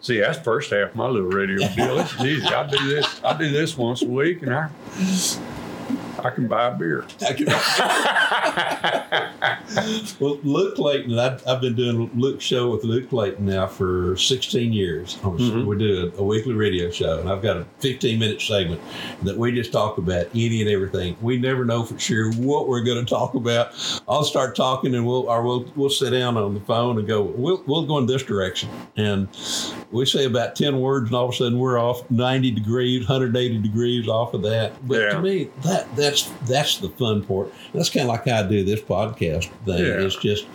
[0.00, 1.98] See, that's first half my little radio deal.
[1.98, 2.46] It's easy.
[2.46, 3.20] I do this.
[3.24, 4.68] I do this once a week, and I
[6.28, 7.04] I can buy a beer.
[10.20, 14.72] well, Luke Clayton, I've, I've been doing Luke show with Luke Clayton now for 16
[14.72, 15.16] years.
[15.16, 15.66] Mhm.
[15.66, 18.80] We do a, a weekly radio show, and I've got a 15 minute segment
[19.22, 21.16] that we just talk about any and everything.
[21.20, 23.72] We never know for sure what we're going to talk about.
[24.08, 27.22] I'll start talking, and we'll or we'll we'll sit down on the phone and go.
[27.22, 29.28] We'll we'll go in this direction, and
[29.90, 33.58] we say about 10 words, and all of a sudden we're off 90 degrees, 180
[33.58, 34.72] degrees off of that.
[34.86, 35.08] But Yeah.
[35.10, 37.52] to me, that that that's that's the fun part.
[37.72, 39.78] That's kind of like how I do this podcast thing.
[39.78, 40.00] Yeah.
[40.04, 40.46] It's just.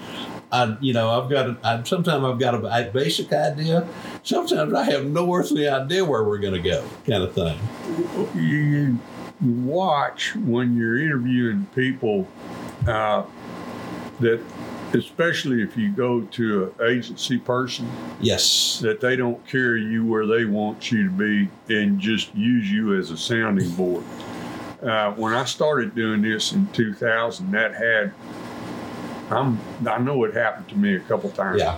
[0.52, 1.48] I, you know, I've got.
[1.50, 3.88] A, I, sometimes I've got a, a basic idea.
[4.24, 7.60] Sometimes I have no earthly idea where we're going to go, kind of thing.
[8.36, 8.98] You
[9.42, 12.28] watch when you're interviewing people
[12.88, 13.24] uh,
[14.22, 14.42] that,
[14.94, 17.88] especially if you go to an agency person,
[18.20, 18.80] Yes.
[18.82, 22.98] that they don't carry you where they want you to be and just use you
[22.98, 24.04] as a sounding board.
[24.82, 28.14] Uh, when I started doing this in 2000, that had,
[29.30, 31.62] I'm, I know it happened to me a couple times.
[31.62, 31.78] Yeah.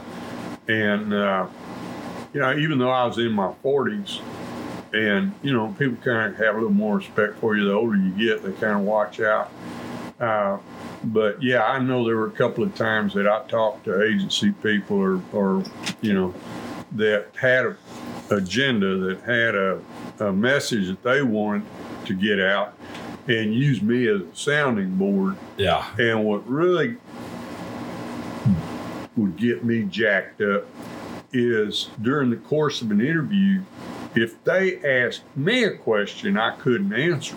[0.67, 1.47] And, uh,
[2.33, 4.21] you know, even though I was in my 40s,
[4.93, 7.95] and, you know, people kind of have a little more respect for you the older
[7.95, 9.51] you get, they kind of watch out.
[10.19, 10.57] Uh,
[11.05, 14.51] but yeah, I know there were a couple of times that I talked to agency
[14.51, 15.63] people or, or
[16.01, 16.33] you know,
[16.91, 17.77] that had a
[18.29, 19.79] agenda, that had a,
[20.19, 21.65] a message that they wanted
[22.05, 22.73] to get out
[23.27, 25.37] and use me as a sounding board.
[25.57, 25.85] Yeah.
[25.97, 26.97] And what really
[29.15, 30.65] would get me jacked up
[31.33, 33.61] is during the course of an interview,
[34.15, 37.35] if they asked me a question I couldn't answer.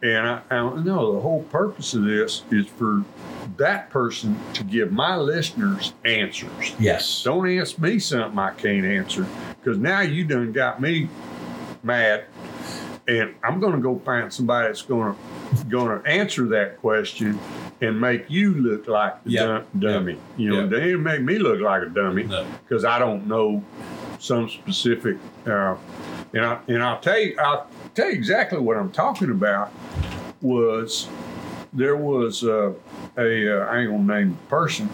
[0.00, 3.04] And I, I know the whole purpose of this is for
[3.56, 6.72] that person to give my listeners answers.
[6.78, 7.24] Yes.
[7.24, 9.26] Don't ask me something I can't answer
[9.58, 11.08] because now you done got me
[11.82, 12.24] mad,
[13.08, 17.38] and I'm going to go find somebody that's going to going to answer that question
[17.80, 19.46] and make you look like the Yep.
[19.46, 20.18] dum- dummy.
[20.36, 20.70] You know, Yep.
[20.70, 22.44] they ain't make me look like a dummy No.
[22.68, 23.62] because I don't know
[24.18, 25.16] some specific.
[25.46, 25.76] Uh,
[26.34, 29.72] and I and I'll tell you, I'll tell you exactly what I'm talking about.
[30.42, 31.08] Was
[31.72, 32.72] there was uh,
[33.16, 34.90] a uh, I ain't gonna name the person,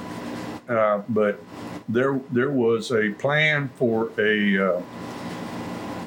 [0.68, 1.42] uh, but
[1.88, 4.80] there there was a plan for a uh,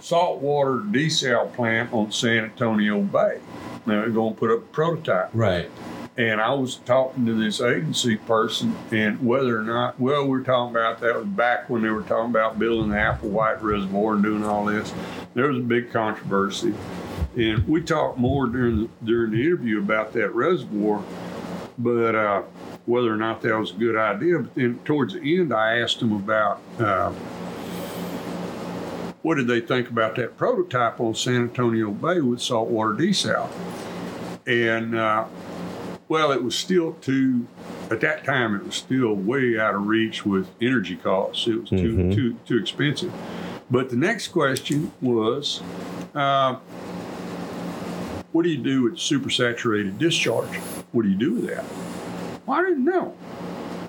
[0.08, 3.42] saltwater desal plant on San Antonio Bay.
[3.86, 5.30] Now they're going to put up a prototype.
[5.34, 5.70] Right.
[6.18, 10.42] And I was talking to this agency person, and whether or not, well, we were
[10.42, 14.24] talking about that was back when they were talking about building the Applewhite Reservoir and
[14.24, 14.92] doing all this.
[15.36, 16.74] There was a big controversy,
[17.36, 21.04] and we talked more during the, during the interview about that reservoir,
[21.78, 22.42] but uh,
[22.88, 24.40] whether or not that was a good idea.
[24.40, 26.62] But then towards the end, I asked them about.
[26.80, 27.14] Uh,
[29.22, 33.50] what did they think about that prototype on San Antonio Bay with saltwater desal?
[34.46, 35.26] And uh,
[36.08, 37.48] well, it was still too.
[37.92, 41.48] At that time, it was still way out of reach with energy costs.
[41.48, 43.14] It was too too too expensive.
[43.70, 45.62] But the next question was,
[46.16, 46.56] uh,
[48.32, 50.58] what do you do with supersaturated discharge?
[50.94, 51.66] What do you do with that?
[52.46, 53.14] Well, I didn't know,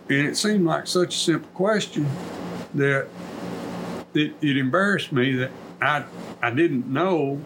[0.09, 2.09] and it seemed like such a simple question
[2.75, 3.07] that
[4.19, 5.51] it, it embarrassed me that
[5.81, 6.05] I
[6.43, 7.41] I didn't know,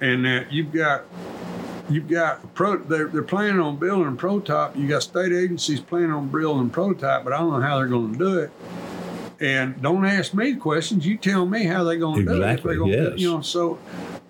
[0.00, 1.04] and that you've got
[1.88, 4.76] you've got pro they're, they're planning on building a prototype.
[4.76, 7.86] You got state agencies planning on building a prototype, but I don't know how they're
[7.86, 8.50] going to do it.
[9.40, 11.04] And don't ask me questions.
[11.04, 12.50] You tell me how they're going to do it.
[12.50, 13.18] Exactly, yes.
[13.18, 13.78] You know, so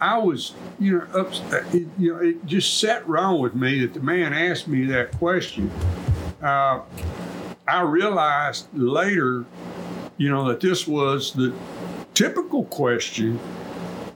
[0.01, 3.95] I was, you know, ups, it, you know, it just sat wrong with me that
[3.95, 5.71] the man asked me that question.
[6.43, 6.81] Uh,
[7.69, 9.45] I realized later,
[10.17, 11.53] you know, that this was the
[12.15, 13.39] typical question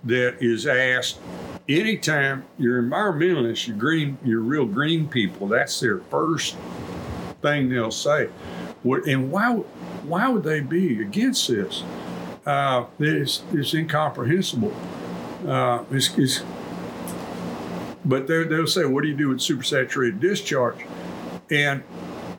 [0.05, 1.19] that is asked
[1.69, 5.49] anytime you're environmentalists, you're green, you're real green people.
[5.49, 6.57] That's their first
[7.43, 8.27] thing they'll say.
[8.83, 9.55] What and why?
[10.05, 11.83] Why would they be against this?
[12.47, 14.75] Uh, it's, it's incomprehensible.
[15.47, 16.43] Uh, it's, it's,
[18.05, 20.87] but they'll say, "What do you do with supersaturated discharge?"
[21.51, 21.83] And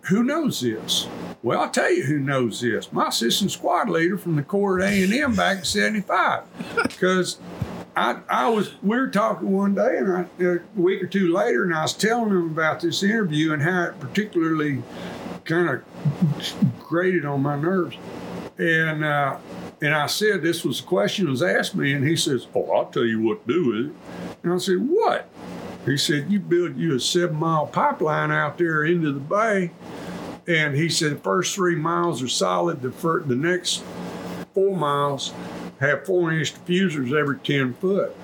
[0.04, 1.08] who knows this?
[1.42, 2.92] Well, I'll tell you who knows this.
[2.92, 6.44] My assistant squad leader from the Corps at A&M back in 75.
[6.84, 7.38] Because
[7.96, 11.64] I, I was, we were talking one day and I, a week or two later,
[11.64, 14.84] and I was telling him about this interview and how it particularly
[15.46, 17.96] kind of grated on my nerves.
[18.58, 19.38] And, uh,
[19.82, 22.70] and I said, this was the question that was asked me, and he says, Oh,
[22.72, 24.38] I'll tell you what to do with it.
[24.44, 25.30] And I said, What?
[25.86, 29.72] He said, You build you a seven mile pipeline out there into the bay.
[30.50, 32.82] And he said, the first three miles are solid.
[32.82, 33.84] The, fir- the next
[34.56, 35.32] four miles
[35.80, 38.16] have four inch diffusers every 10 foot.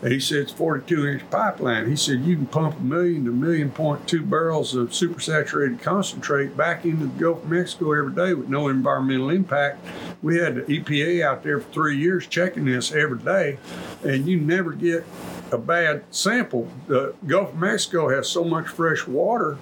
[0.00, 1.88] And he said it's 42 inch pipeline.
[1.88, 5.82] He said you can pump a million to a million point two barrels of supersaturated
[5.82, 9.84] concentrate back into the Gulf of Mexico every day with no environmental impact.
[10.22, 13.58] We had the EPA out there for three years checking this every day,
[14.02, 15.04] and you never get
[15.52, 16.68] a bad sample.
[16.86, 19.58] The Gulf of Mexico has so much fresh water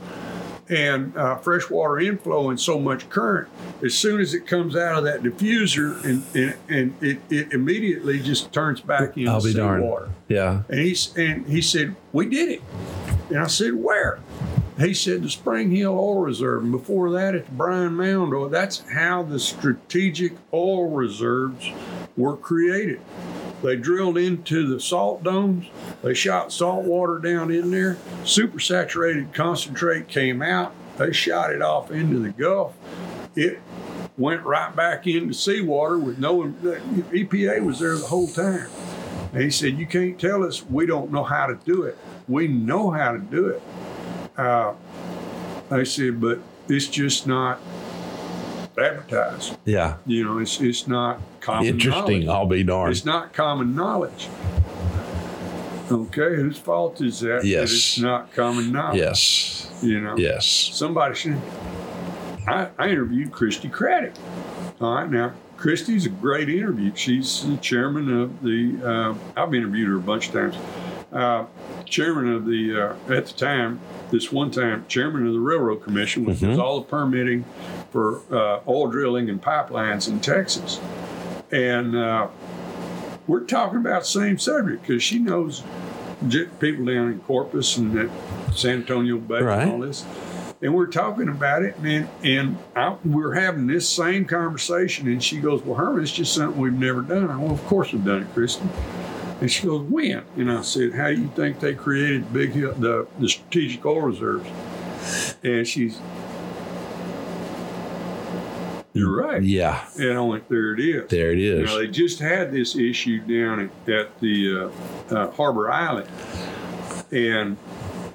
[0.68, 3.48] and uh, freshwater inflow and so much current,
[3.84, 8.20] as soon as it comes out of that diffuser, and, and, and it, it immediately
[8.20, 9.82] just turns back into I'll be darned.
[9.82, 10.10] seawater.
[10.28, 10.62] Yeah.
[10.68, 12.62] And he's and he said, "We did it."
[13.28, 14.20] And I said, "Where?"
[14.82, 18.48] He said, "The Spring Hill Oil Reserve." And before that, at the Bryan Mound Oil.
[18.48, 21.70] That's how the strategic oil reserves
[22.16, 23.00] were created.
[23.62, 25.66] They drilled into the salt domes.
[26.02, 27.96] They shot salt water down in there.
[28.24, 30.74] Supersaturated concentrate came out.
[30.96, 32.74] They shot it off into the Gulf.
[33.36, 33.60] It
[34.18, 38.68] went right back into seawater with no EPA was there the whole time.
[39.32, 41.96] And he said, You can't tell us we don't know how to do it.
[42.26, 43.62] We know how to do it.
[44.36, 44.74] Uh,
[45.70, 47.58] I said, But it's just not
[48.78, 49.56] advertised.
[49.64, 49.96] Yeah.
[50.06, 52.24] You know, it's, it's not common Interesting.
[52.24, 52.28] knowledge.
[52.28, 52.92] I'll be darned.
[52.92, 54.28] It's not common knowledge.
[55.90, 57.44] Okay, whose fault is that?
[57.44, 57.68] Yes.
[57.68, 58.98] That it's not common knowledge.
[58.98, 59.80] Yes.
[59.82, 60.46] You know, Yes.
[60.46, 61.38] somebody should.
[62.46, 64.14] I, I interviewed Christi Craddick.
[64.80, 66.92] All right, now Christi's a great interview.
[66.94, 68.80] She's the chairman of the.
[68.82, 70.56] Uh, I've interviewed her a bunch of times.
[71.12, 71.44] Uh,
[71.92, 72.74] chairman of the
[73.08, 73.78] uh, at the time,
[74.10, 77.44] this one time, chairman of the Railroad Commission, which does all the permitting
[77.90, 80.80] for uh, oil drilling and pipelines in Texas,
[81.52, 82.28] and uh,
[83.26, 85.62] we're talking about the same subject because she knows
[86.58, 88.10] people down in Corpus and at
[88.56, 89.62] San Antonio Bay Right.
[89.62, 90.04] and all this.
[90.62, 95.08] And we're talking about it, and and I, we're having this same conversation.
[95.08, 97.92] And she goes, "Well, Herman, it's just something we've never done." I, well, of course
[97.92, 98.70] we've done it, Kristen.
[99.42, 102.74] And she goes, "When?" And I said, "How do you think they created Big Hill,
[102.74, 104.48] the the strategic oil reserves?"
[105.42, 105.98] And she's,
[108.92, 109.84] "You're right." Yeah.
[109.98, 111.68] And I went, "There it is." There it is.
[111.68, 114.70] Now, they just had this issue down at, at the
[115.10, 116.08] uh, uh, Harbor Island,
[117.10, 117.56] and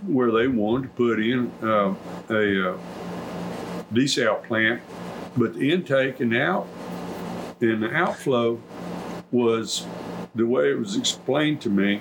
[0.07, 1.93] where they wanted to put in uh,
[2.29, 2.77] a uh,
[3.91, 4.81] desal plant,
[5.35, 6.69] but the intake and out
[7.59, 8.61] and the outflow
[9.31, 9.85] was
[10.37, 11.99] the way it was explained to me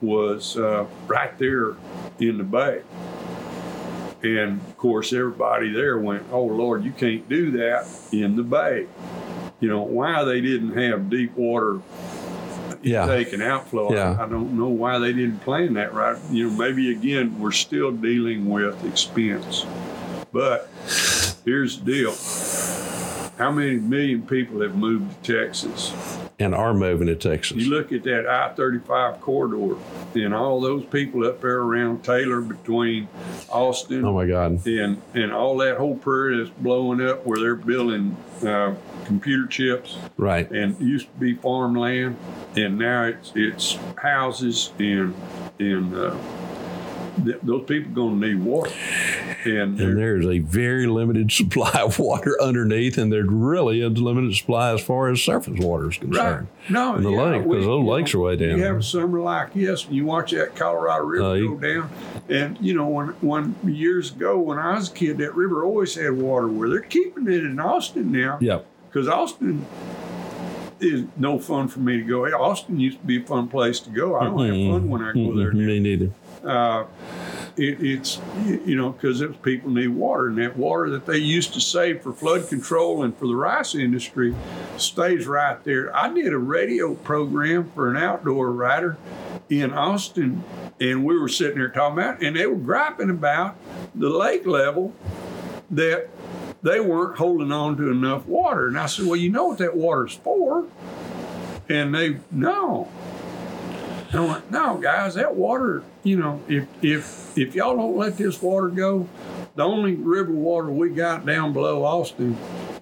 [0.00, 1.74] was uh, right there
[2.18, 2.82] in the bay.
[4.22, 8.86] And of course, everybody there went, "Oh Lord, you can't do that in the bay."
[9.60, 11.80] You know why they didn't have deep water
[12.82, 13.02] Yeah.
[13.04, 13.94] intake and outflow.
[13.94, 16.16] I- I, don't know why they didn't plan that right.
[16.30, 19.66] You know, maybe again we're still dealing with expense.
[20.32, 20.68] But
[21.44, 22.14] here's the deal:
[23.38, 25.92] how many million people have moved to Texas?
[26.44, 27.56] And are moving to Texas.
[27.56, 29.76] You look at that I-35 corridor,
[30.14, 33.08] and all those people up there around Taylor, between
[33.50, 34.66] Austin oh my God.
[34.66, 38.14] and and all that whole prairie that's blowing up where they're building
[38.46, 38.74] uh,
[39.06, 40.50] computer chips Right.
[40.50, 42.16] and used to be farmland
[42.56, 45.14] and now it's it's houses and
[45.58, 46.14] and uh,
[47.24, 48.70] th- those people are going to need water
[49.46, 54.34] and, And there's a very limited supply of water underneath, and there's really a limited
[54.34, 56.48] supply as far as surface water is concerned.
[56.68, 56.70] Right.
[56.70, 59.52] No, In the lake, 'cause those lakes are way down You have a summer like
[59.54, 61.90] this, and you watch that Colorado River Uh, go down.
[62.28, 65.94] And you know, when when years ago when I was a kid, that river always
[65.94, 66.48] had water.
[66.48, 68.66] Where they're keeping it in Austin now, Yep.
[68.90, 69.64] because Austin
[70.80, 72.24] is no fun for me to go.
[72.26, 74.16] Austin used to be a fun place to go.
[74.16, 75.52] I don't have fun when I go there.
[75.52, 76.10] Mm-mm, Me neither.
[76.44, 76.84] uh,
[77.56, 81.60] it, it's you know because people need water and that water that they used to
[81.60, 84.34] save for flood control and for the rice industry
[84.76, 85.94] stays right there.
[85.94, 88.96] I did a radio program for an outdoor writer
[89.50, 90.42] in austin
[90.80, 93.56] and we were sitting there talking about and they were griping about
[93.94, 94.94] the lake level
[95.70, 96.08] that
[96.62, 98.66] they weren't holding on to enough water.
[98.66, 100.66] And i said well you know what that water's for?
[101.68, 102.88] And they no.
[104.14, 108.40] I went, no, guys, that water, you know, if if if y'all don't let this
[108.40, 109.08] water go,
[109.56, 112.36] the only river water we got down below Austin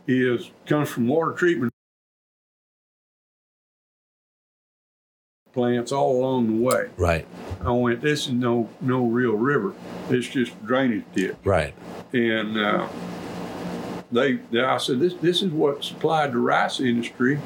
[0.06, 1.72] is comes from water treatment
[5.52, 6.88] plants all along the way.
[6.96, 7.26] Right.
[7.64, 9.74] I went, this is no no real river.
[10.10, 11.36] It's just drainage ditch.
[11.44, 11.74] Right.
[12.12, 12.88] And uh,
[14.10, 17.38] they, they, I said, this this is what supplied the rice industry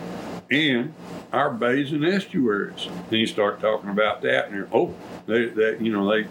[0.51, 0.95] and
[1.33, 2.89] our bays and estuaries.
[3.11, 4.95] Then you start talking about that, and they're, oh,
[5.27, 6.27] they, that you know they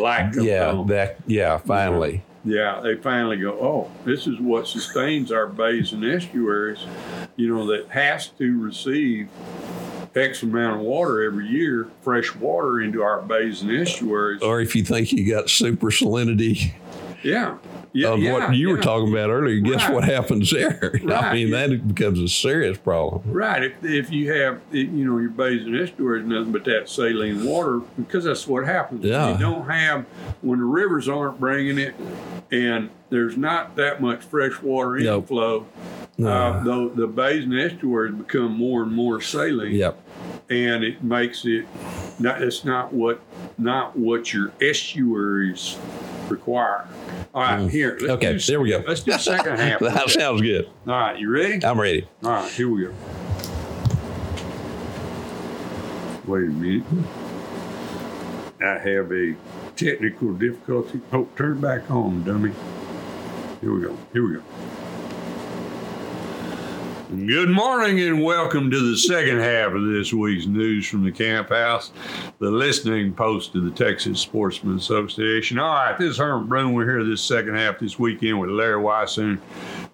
[0.00, 0.44] like them.
[0.44, 0.84] Yeah.
[0.86, 1.18] That.
[1.26, 1.58] Yeah.
[1.58, 2.22] Finally.
[2.44, 6.84] yeah, they finally go, oh, this is what sustains our bays and estuaries,
[7.36, 9.28] you know, that has to receive
[10.14, 14.42] X amount of water every year, fresh water into our bays and estuaries.
[14.42, 16.72] Or if you think you got super salinity
[17.26, 17.58] yeah.
[17.92, 19.94] Yeah, of what you were talking about earlier, guess Right.
[19.94, 20.92] what happens there?
[21.12, 23.22] I mean, that becomes a serious problem.
[23.26, 23.62] Right.
[23.64, 27.80] If, if you have, you know, your bays and estuaries, nothing but that saline water,
[27.98, 29.04] because that's what happens.
[29.04, 29.32] Yeah.
[29.32, 30.04] You don't have,
[30.42, 31.94] when the rivers aren't bringing it
[32.52, 35.22] and there's not that much fresh water Nope.
[35.24, 35.66] inflow,
[36.18, 36.28] No.
[36.28, 39.74] uh, the, the bays and estuaries become more and more saline.
[39.74, 40.00] Yep.
[40.48, 41.66] And it makes it,
[42.20, 43.20] not, it's not what,
[43.58, 45.76] not what your estuaries
[46.28, 46.86] require.
[47.34, 47.92] All right, here.
[48.00, 48.10] let's Mm.
[48.10, 48.84] Okay, do- there we go.
[48.86, 49.80] Let's do the second half.
[49.80, 50.66] that sounds good.
[50.86, 51.64] All right, you ready?
[51.64, 52.06] I'm ready.
[52.22, 52.94] All right, here we go.
[56.26, 56.84] Wait a minute.
[58.60, 59.36] I have a
[59.76, 61.00] technical difficulty.
[61.12, 62.52] Oh, turn back on, dummy.
[63.60, 63.96] Here we go.
[64.12, 64.42] Here we go.
[67.24, 71.48] Good morning and welcome to the second half of this week's news from the camp
[71.48, 71.90] house,
[72.40, 75.58] the listening post of the Texas Sportsman Association.
[75.58, 76.74] All right, this is Herman Brune.
[76.74, 79.40] We're here this second half this weekend with Larry Weishuhn.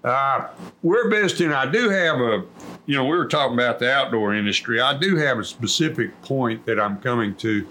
[0.02, 0.48] Uh,
[0.82, 1.52] we're visiting.
[1.52, 2.42] I do have a,
[2.86, 4.80] you know, we were talking about the outdoor industry.
[4.80, 7.66] I do have a specific point that I'm coming to.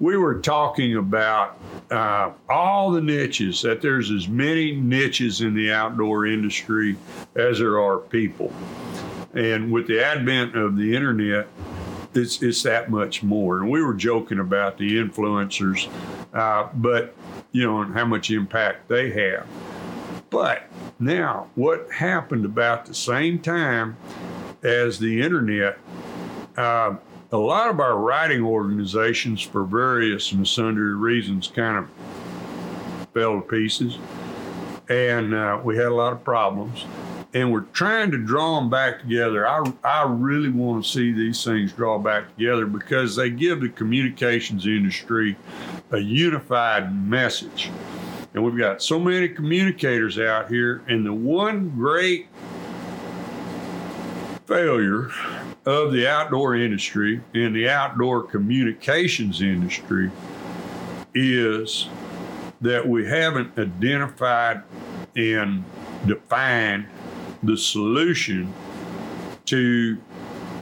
[0.00, 1.58] We were talking about
[1.90, 6.96] uh, all the niches, that there's as many niches in the outdoor industry
[7.36, 8.52] as there are people.
[9.32, 11.48] And with the advent of the internet,
[12.12, 13.60] it's it's that much more.
[13.60, 15.88] And we were joking about the influencers,
[16.34, 17.14] uh, but
[17.52, 19.46] you know, and how much impact they have.
[20.28, 20.64] But
[20.98, 23.96] now, what happened about the same time
[24.62, 25.78] as the internet?
[26.56, 26.96] Uh,
[27.32, 33.46] a lot of our writing organizations, for various and sundry reasons, kind of fell to
[33.46, 33.98] pieces,
[34.88, 36.84] and uh, we had a lot of problems.
[37.32, 39.46] And we're trying to draw them back together.
[39.46, 43.68] I, I really want to see these things draw back together because they give the
[43.68, 45.36] communications industry
[45.92, 47.70] a unified message.
[48.34, 52.26] And we've got so many communicators out here, and the one great
[54.50, 55.08] failure
[55.64, 60.10] of the outdoor industry and the outdoor communications industry
[61.14, 61.88] is
[62.60, 64.60] that we haven't identified
[65.14, 65.64] and
[66.04, 66.84] defined
[67.44, 68.52] the solution
[69.44, 69.96] to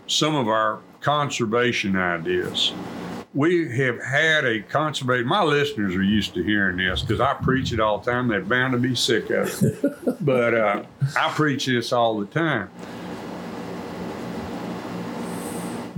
[0.07, 2.75] some of our conservation ideas.
[3.33, 7.73] We have had a conservation, my listeners are used to hearing this because I preach
[7.73, 8.29] it all the time.
[8.29, 10.21] They're bound to be sick of it.
[10.21, 10.83] but uh,
[11.17, 12.71] I preach this all the time.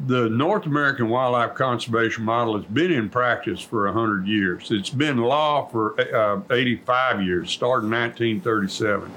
[0.06, 4.70] The North American wildlife conservation model has been in practice for 100 years.
[4.70, 9.10] It's been law for uh, 85 years, starting 1937.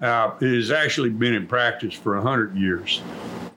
[0.00, 3.02] Uh, it has actually been in practice for 100 years.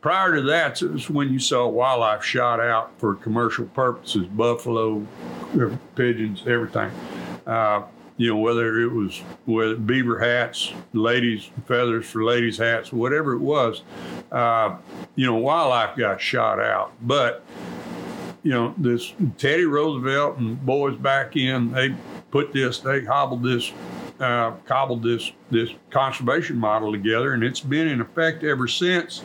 [0.01, 5.05] Prior to that, it was when you saw wildlife shot out for commercial purposes, buffalo,
[5.95, 6.91] pigeons, everything.
[7.45, 7.83] Uh,
[8.17, 13.39] you know, whether it was with beaver hats, ladies' feathers for ladies' hats, whatever it
[13.39, 13.83] was,
[14.31, 14.75] uh,
[15.15, 16.93] you know, wildlife got shot out.
[17.01, 17.43] But,
[18.43, 21.95] you know, this Teddy Roosevelt and boys back in, they
[22.31, 23.71] put this, they hobbled this,
[24.19, 29.23] uh, cobbled this, this conservation model together, and it's been in effect ever since.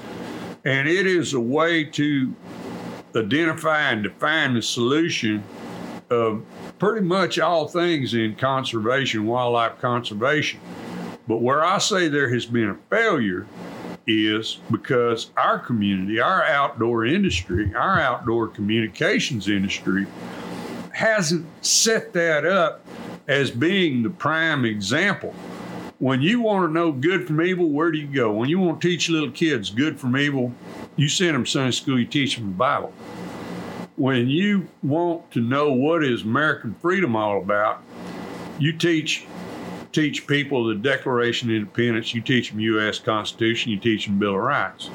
[0.64, 2.34] And it is a way to
[3.14, 5.44] identify and define the solution
[6.10, 6.44] of
[6.78, 10.60] pretty much all things in conservation, wildlife conservation.
[11.26, 13.46] But where I say there has been a failure
[14.06, 20.06] is because our community, our outdoor industry, our outdoor communications industry
[20.92, 22.86] hasn't set that up
[23.26, 25.34] as being the prime example.
[25.98, 28.32] When you want to know good from evil, where do you go?
[28.32, 30.52] When you want to teach little kids good from evil,
[30.94, 32.92] you send them Sunday school, you teach them the Bible
[33.96, 37.82] when you want to know what is American freedom all about,
[38.58, 39.26] you teach
[39.92, 42.98] teach people the Declaration of Independence, you teach them U.S.
[42.98, 44.88] Constitution, you teach them Bill of Rights.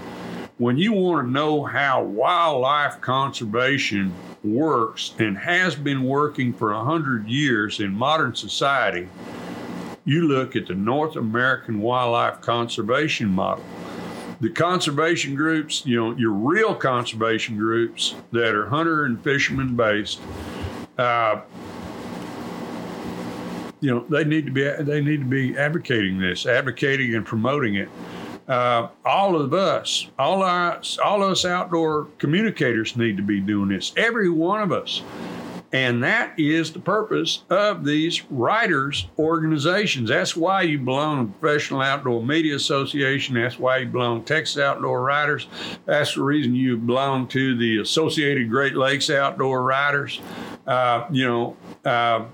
[0.60, 6.84] When you want to know how wildlife conservation works and has been working for a
[6.84, 9.10] hundred years in modern society,
[10.06, 13.64] you look at the North American Wildlife Conservation Model
[14.42, 20.20] the conservation groups, you know, your real conservation groups that are hunter and fisherman based,
[20.98, 21.42] uh,
[23.80, 27.76] you know, they need to be they need to be advocating this, advocating and promoting
[27.76, 27.90] it.
[28.48, 33.94] Uh, all of us, all us, all us outdoor communicators need to be doing this.
[33.96, 35.02] Every one of us.
[35.74, 40.10] And that is the purpose of these writers' organizations.
[40.10, 43.36] That's why you belong to Professional Outdoor Media Association.
[43.36, 45.48] That's why you belong to Texas Outdoor Writers.
[45.86, 50.20] That's the reason you belong to the Associated Great Lakes Outdoor Writers.
[50.68, 51.58] Uh, you know,
[51.90, 52.26] uh,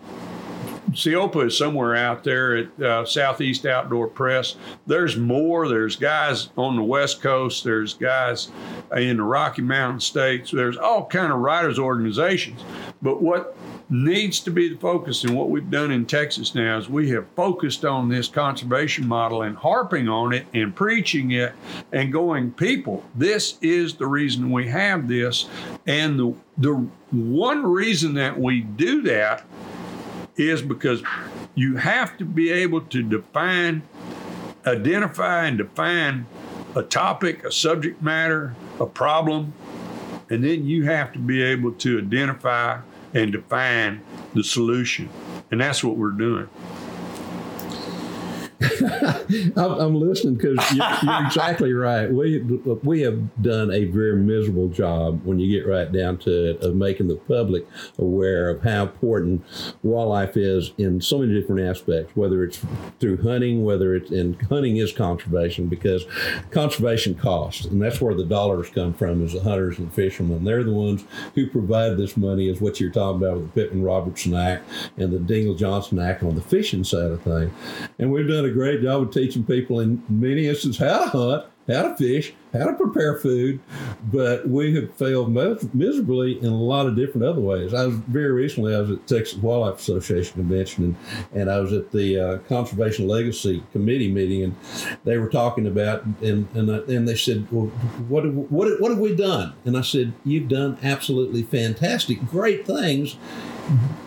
[0.93, 4.55] is somewhere out there at uh, Southeast Outdoor Press.
[4.85, 5.67] There's more.
[5.67, 7.63] There's guys on the West Coast.
[7.63, 8.49] There's guys
[8.95, 10.51] in the Rocky Mountain states.
[10.51, 12.61] There's all kind of writers organizations.
[13.01, 13.55] But what
[13.89, 17.27] needs to be the focus and what we've done in Texas now is we have
[17.35, 21.53] focused on this conservation model and harping on it and preaching it
[21.91, 25.47] and going people this is the reason we have this.
[25.85, 26.73] And the the
[27.11, 29.45] one reason that we do that
[30.35, 31.03] is because
[31.55, 33.81] you have to be able to define,
[34.65, 36.25] identify, and define
[36.75, 39.53] a topic, a subject matter, a problem,
[40.29, 42.79] and then you have to be able to identify
[43.13, 44.01] and define
[44.33, 45.09] the solution.
[45.51, 46.49] And that's what we're doing.
[48.59, 52.11] I'm listening because you're, you're, exactly right.
[52.11, 56.63] We we have done a very miserable job when you get right down to it
[56.63, 57.67] of making the public
[57.99, 59.43] aware of how important
[59.83, 62.15] wildlife is in so many different aspects.
[62.15, 62.59] Whether it's
[62.99, 66.05] through hunting, whether it's in hunting is conservation because
[66.49, 69.23] conservation costs, and that's where the dollars come from.
[69.23, 70.43] Is the hunters and fishermen.
[70.43, 71.03] They're the ones
[71.35, 72.49] who provide this money.
[72.49, 76.23] Is what you're talking about with the Pittman Robertson Act and the Dingell Johnson Act
[76.23, 77.51] on the fishing side of things.
[77.99, 81.45] And we've done a great job of teaching people in many instances how to hunt,
[81.67, 83.59] how to fish, how to prepare food,
[84.11, 85.31] but we have failed
[85.73, 87.73] miserably in a lot of different other ways.
[87.73, 90.95] I was very recently, I was at Texas Wildlife Association convention,
[91.33, 94.55] and, and I was at the uh, Conservation Legacy Committee meeting, and
[95.03, 97.67] they were talking about, and and, I, and they said, well,
[98.07, 99.53] what what what have we done?
[99.65, 103.17] And I said, you've done absolutely fantastic, great things,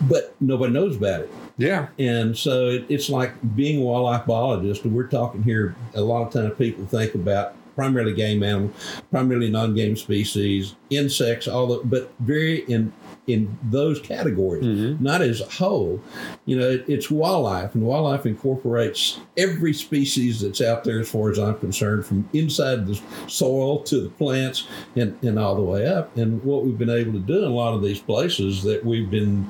[0.01, 1.31] but nobody knows about it.
[1.57, 1.87] Yeah.
[1.99, 6.27] And so it, it's like being a wildlife biologist, and we're talking here, a lot
[6.27, 8.75] of times people think about primarily game animals,
[9.11, 12.91] primarily non-game species, insects, all the, but very in
[13.31, 15.03] in those categories, mm-hmm.
[15.03, 16.01] not as a whole.
[16.45, 21.31] You know, it, it's wildlife, and wildlife incorporates every species that's out there, as far
[21.31, 25.87] as I'm concerned, from inside the soil to the plants and, and all the way
[25.87, 26.15] up.
[26.17, 29.09] And what we've been able to do in a lot of these places that we've
[29.09, 29.49] been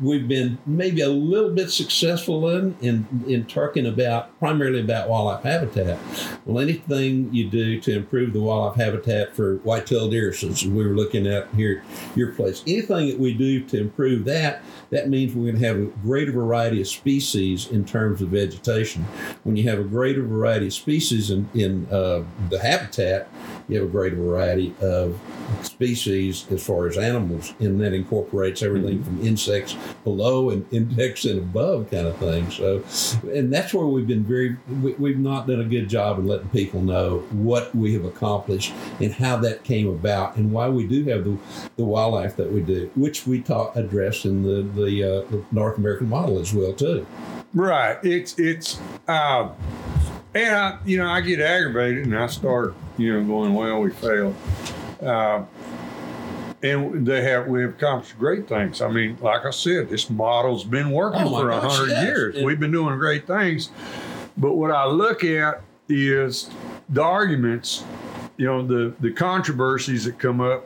[0.00, 5.42] we've been maybe a little bit successful in in, in talking about primarily about wildlife
[5.42, 5.98] habitat.
[6.44, 10.94] Well, anything you do to improve the wildlife habitat for white-tailed deer, since we were
[10.94, 11.82] looking at here
[12.14, 15.76] your place, anything that we do to improve that, that means we're going to have
[15.76, 19.04] a greater variety of species in terms of vegetation.
[19.44, 23.28] When you have a greater variety of species in, in uh, the habitat,
[23.68, 25.20] you have a greater variety of
[25.62, 29.16] species as far as animals, and that incorporates everything mm-hmm.
[29.16, 32.50] from insects below and insects and above kind of thing.
[32.50, 32.82] So,
[33.30, 36.48] and that's where we've been very, we, have not done a good job in letting
[36.48, 41.04] people know what we have accomplished and how that came about and why we do
[41.04, 41.36] have the,
[41.76, 45.78] the wildlife that we do, which we taught addressed in the, the, uh, the North
[45.78, 47.06] American model as well, too.
[47.54, 47.98] Right.
[48.04, 49.50] It's, it's, uh,
[50.34, 53.90] and I, you know, I get aggravated and I start, you know, going, well, we
[53.90, 54.34] failed.
[55.02, 55.44] Uh,
[56.62, 58.80] and they have we have accomplished great things.
[58.80, 62.04] I mean, like I said, this model's been working oh for a hundred yes.
[62.04, 62.42] years.
[62.42, 63.70] We've been doing great things.
[64.36, 66.50] But what I look at is
[66.88, 67.84] the arguments,
[68.36, 70.64] you know, the the controversies that come up,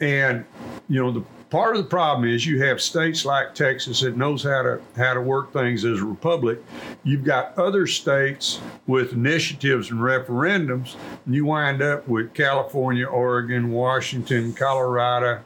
[0.00, 0.44] and
[0.88, 4.42] you know the part of the problem is you have states like Texas that knows
[4.42, 6.62] how to how to work things as a republic.
[7.02, 10.96] You've got other states with initiatives and referendums.
[11.26, 15.40] And you wind up with California, Oregon, Washington, Colorado,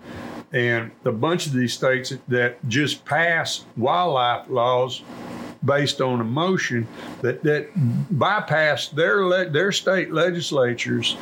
[0.53, 5.03] and a bunch of these states that just pass wildlife laws
[5.65, 6.87] based on emotion
[7.21, 7.69] that that
[8.17, 11.17] bypass their le- their state legislatures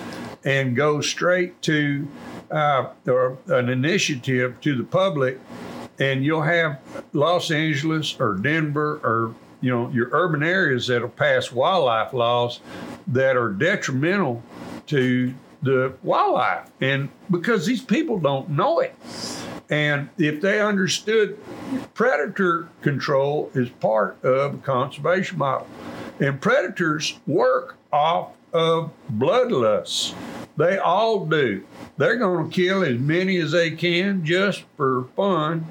[0.44, 2.06] and go straight to
[2.50, 5.38] uh, or an initiative to the public,
[5.98, 6.80] and you'll have
[7.12, 12.60] Los Angeles or Denver or you know your urban areas that'll pass wildlife laws
[13.06, 14.42] that are detrimental
[14.86, 18.94] to the wildlife, and because these people don't know it.
[19.68, 21.38] And if they understood
[21.94, 25.66] predator control is part of a conservation model,
[26.20, 30.14] and predators work off of bloodlust.
[30.56, 31.64] They all do.
[31.98, 35.66] They're going to kill as many as they can just for fun.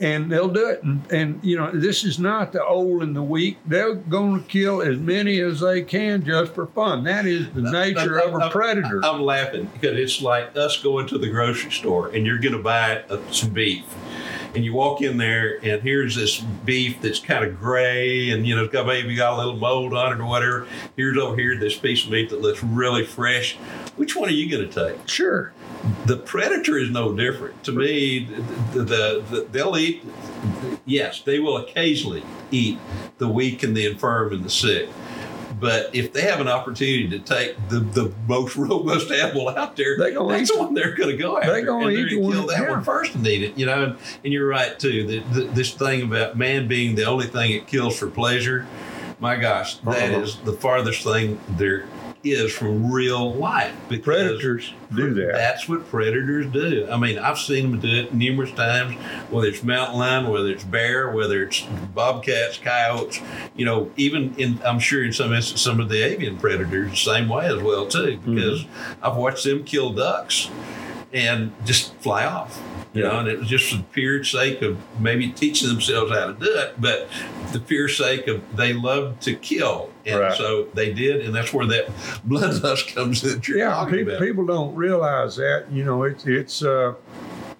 [0.00, 0.82] And they'll do it.
[0.84, 3.58] And, and, you know, this is not the old and the weak.
[3.66, 7.02] They're going to kill as many as they can just for fun.
[7.02, 9.04] That is the nature of a predator.
[9.04, 12.62] I'm laughing because it's like us going to the grocery store and you're going to
[12.62, 13.02] buy
[13.32, 13.84] some beef
[14.54, 18.56] and you walk in there, and here's this beef that's kind of gray, and you
[18.56, 20.66] know, it's got maybe got a little mold on it or whatever.
[20.96, 23.56] Here's over here this piece of meat that looks really fresh.
[23.96, 25.08] Which one are you going to take?
[25.08, 25.52] Sure.
[26.06, 27.62] The predator is no different.
[27.64, 28.24] To me,
[28.72, 30.04] the, the, the they'll eat.
[30.84, 32.78] Yes, they will occasionally eat
[33.18, 34.88] the weak and the infirm and the sick.
[35.60, 39.96] But if they have an opportunity to take the, the most robust animal out there,
[39.98, 41.52] They gonna that's the one they're going to go after.
[41.52, 43.58] They gonna and eat they're gonna one kill that- that one first and eat it.
[43.58, 45.22] You know, and, and you're right too.
[45.32, 48.66] That this thing about man being the only thing it kills for pleasure.
[49.20, 50.44] My gosh, that is Uh-huh.
[50.44, 51.84] the farthest thing there
[52.24, 53.74] is from real life.
[53.88, 55.32] because Predators do that.
[55.32, 56.88] That's what predators do.
[56.90, 58.94] I mean, I've seen them do it numerous times,
[59.30, 61.62] whether it's mountain lion, whether it's bear, whether it's
[61.94, 63.20] bobcats, coyotes,
[63.56, 66.96] you know, even in, I'm sure in some instances, some of the avian predators the
[66.96, 69.04] same way as well, too, because mm-hmm.
[69.04, 70.50] I've watched them kill ducks
[71.12, 72.60] and just fly off.
[72.94, 76.26] You know, and it was just for the pure sake of maybe teaching themselves how
[76.26, 77.08] to do it, but
[77.52, 79.90] the pure sake of they love to kill.
[80.06, 80.36] And Right.
[80.36, 81.86] so they did, and that's where that
[82.26, 85.66] bloodlust comes in yeah, people, people don't realize that.
[85.70, 86.94] You know, it's it's uh,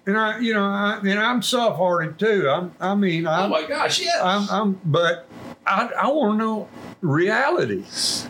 [0.05, 2.49] and I, you know, I, and I'm soft-hearted too.
[2.49, 4.19] I'm, I mean, Oh I'm, my gosh, yes.
[4.21, 5.27] I'm, I'm, but
[5.67, 6.67] I, I want to know
[7.01, 7.83] reality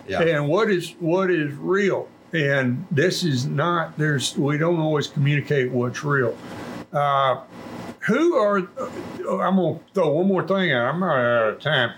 [0.07, 0.21] yeah.
[0.21, 2.07] and what is what is real.
[2.33, 3.97] And this is not.
[3.97, 6.37] There's we don't always communicate what's real.
[6.91, 7.41] Uh,
[8.01, 8.57] who are?
[8.57, 10.93] I'm gonna throw one more thing out.
[10.93, 11.93] I'm out of time.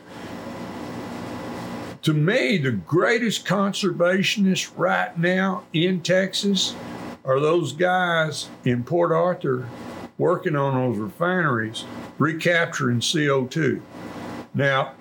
[2.04, 6.76] To me, the greatest conservationists right now in Texas
[7.24, 9.70] are those guys in Port Arthur
[10.18, 11.86] working on those refineries
[12.18, 13.82] recapturing CO2.
[14.54, 14.94] Now,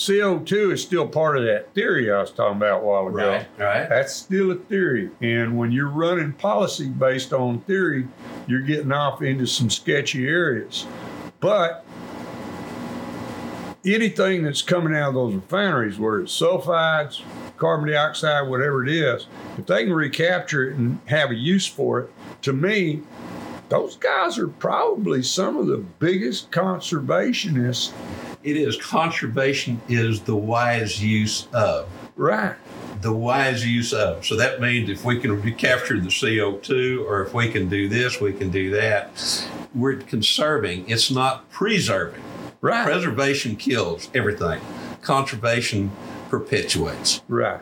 [0.00, 3.32] CO2 is still part of that theory I was talking about a while ago.
[3.32, 3.86] Right, right.
[3.86, 5.10] That's still a theory.
[5.20, 8.08] And when you're running policy based on theory,
[8.46, 10.86] you're getting off into some sketchy areas.
[11.40, 11.84] But
[13.84, 17.20] anything that's coming out of those refineries, whether it's sulfides,
[17.58, 19.26] carbon dioxide, whatever it is,
[19.58, 23.02] if they can recapture it and have a use for it, to me,
[23.70, 27.92] those guys are probably some of the biggest conservationists.
[28.42, 31.88] It is conservation is the wise use of.
[32.16, 32.56] Right.
[33.00, 34.26] The wise use of.
[34.26, 38.20] So that means if we can recapture the CO2 or if we can do this,
[38.20, 39.48] we can do that.
[39.72, 40.88] We're conserving.
[40.90, 42.22] It's not preserving.
[42.60, 42.84] Right.
[42.84, 44.60] Preservation kills everything.
[45.00, 45.92] Conservation
[46.28, 47.22] perpetuates.
[47.28, 47.60] Right.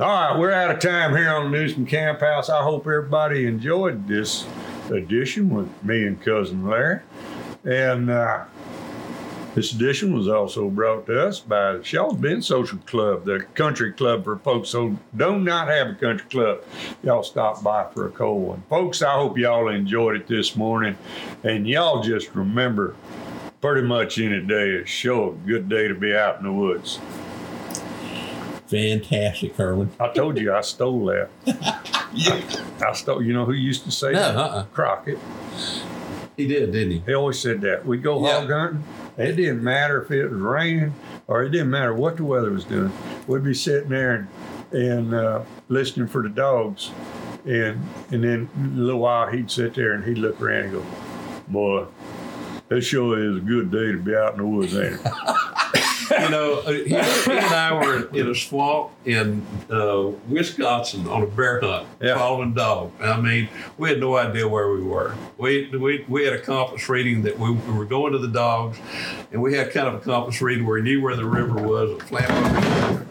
[0.00, 2.48] All right, we're out of time here on the News from Camp House.
[2.48, 4.46] I hope everybody enjoyed this
[4.90, 7.00] edition with me and cousin Larry.
[7.64, 8.44] And uh,
[9.54, 14.22] this edition was also brought to us by Shaw's Bend Social Club, the country club
[14.24, 16.62] for folks who do not have a country club.
[17.02, 18.62] Y'all stop by for a cold one.
[18.70, 20.96] Folks, I hope y'all enjoyed it this morning.
[21.42, 22.94] And y'all just remember
[23.60, 27.00] pretty much any day is sure a good day to be out in the woods.
[28.70, 29.90] Fantastic, Herman.
[29.98, 31.28] I told you I stole that.
[32.12, 32.40] Yeah.
[32.84, 33.22] I stole.
[33.22, 34.36] You know who used to say No, that?
[34.36, 34.64] uh-uh.
[34.72, 35.16] Crockett.
[36.36, 37.02] He did, didn't he?
[37.06, 37.86] He always said that.
[37.86, 38.40] We'd go Yeah.
[38.40, 38.84] hog hunting.
[39.16, 40.92] It didn't matter if it was raining
[41.28, 42.92] or it didn't matter what the weather was doing.
[43.28, 44.26] We'd be sitting there
[44.72, 46.90] and, and uh, listening for the dogs.
[47.46, 50.84] And and then a little while he'd sit there and he'd look around and go,
[51.46, 51.84] "Boy,
[52.68, 55.00] this sure is a good day to be out in the woods, ain't it?"
[56.10, 61.22] you know, uh, he, he and I were in a swamp in uh, Wisconsin on
[61.22, 62.16] a bear hunt, Yeah.
[62.16, 62.92] following dog.
[63.00, 63.48] I mean,
[63.78, 65.14] we had no idea where we were.
[65.38, 68.78] We we, we had a compass reading that we, we were going to the dogs,
[69.32, 71.90] and we had kind of a compass reading where we knew where the river was,
[71.92, 73.06] a Flambeau.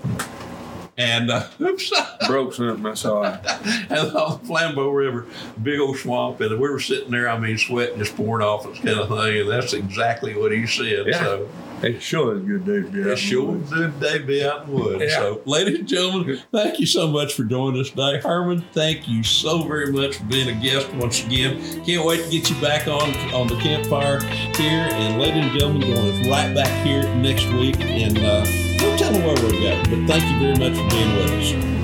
[0.97, 1.93] And uh, oops,
[2.27, 3.23] Broke something I saw.
[3.23, 3.39] it.
[3.89, 5.25] and the Flambeau River,
[5.63, 7.29] big old swamp, and we were sitting there.
[7.29, 9.41] I mean, sweat just pouring off us, kind of thing.
[9.41, 11.07] And that's exactly what he said.
[11.07, 11.19] Yeah.
[11.23, 11.49] So.
[11.81, 13.05] It sure is a good day to be out.
[13.05, 13.69] in It the sure woods.
[13.71, 15.03] did day be out in the woods.
[15.07, 15.17] Yeah.
[15.17, 18.19] So, ladies and gentlemen, thank you so much for joining us today.
[18.19, 21.61] Herman, thank you so very much for being a guest once again.
[21.85, 24.87] Can't wait to get you back on on the campfire here.
[24.91, 27.79] And ladies and gentlemen, join us right back here next week.
[27.79, 28.43] And uh,
[28.77, 31.79] don't tell them where we're going, but thank you very much for being with us.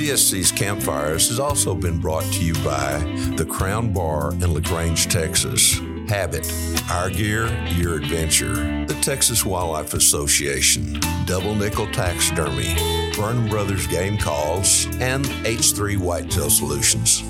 [0.00, 2.98] DSC's Campfires has also been brought to you by
[3.36, 5.78] the Crown Bar in LaGrange, Texas.
[6.10, 6.52] Habit,
[6.90, 7.46] Our Gear,
[7.76, 12.74] Your Adventure, the Texas Wildlife Association, Double Nickel Taxidermy,
[13.16, 17.20] Burnham Brothers Game Calls, and H3 Whitetail Solutions.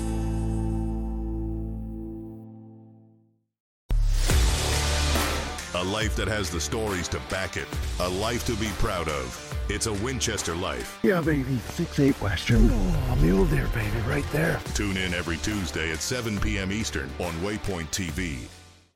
[5.75, 7.67] A life that has the stories to back it.
[7.99, 9.63] A life to be proud of.
[9.69, 10.99] It's a Winchester life.
[11.03, 11.59] Yeah, baby.
[11.69, 12.67] Six eight Western.
[12.71, 14.59] Oh, mule deer, baby, right there.
[14.73, 16.71] Tune in every Tuesday at 7 p.m.
[16.71, 18.47] Eastern on Waypoint TV.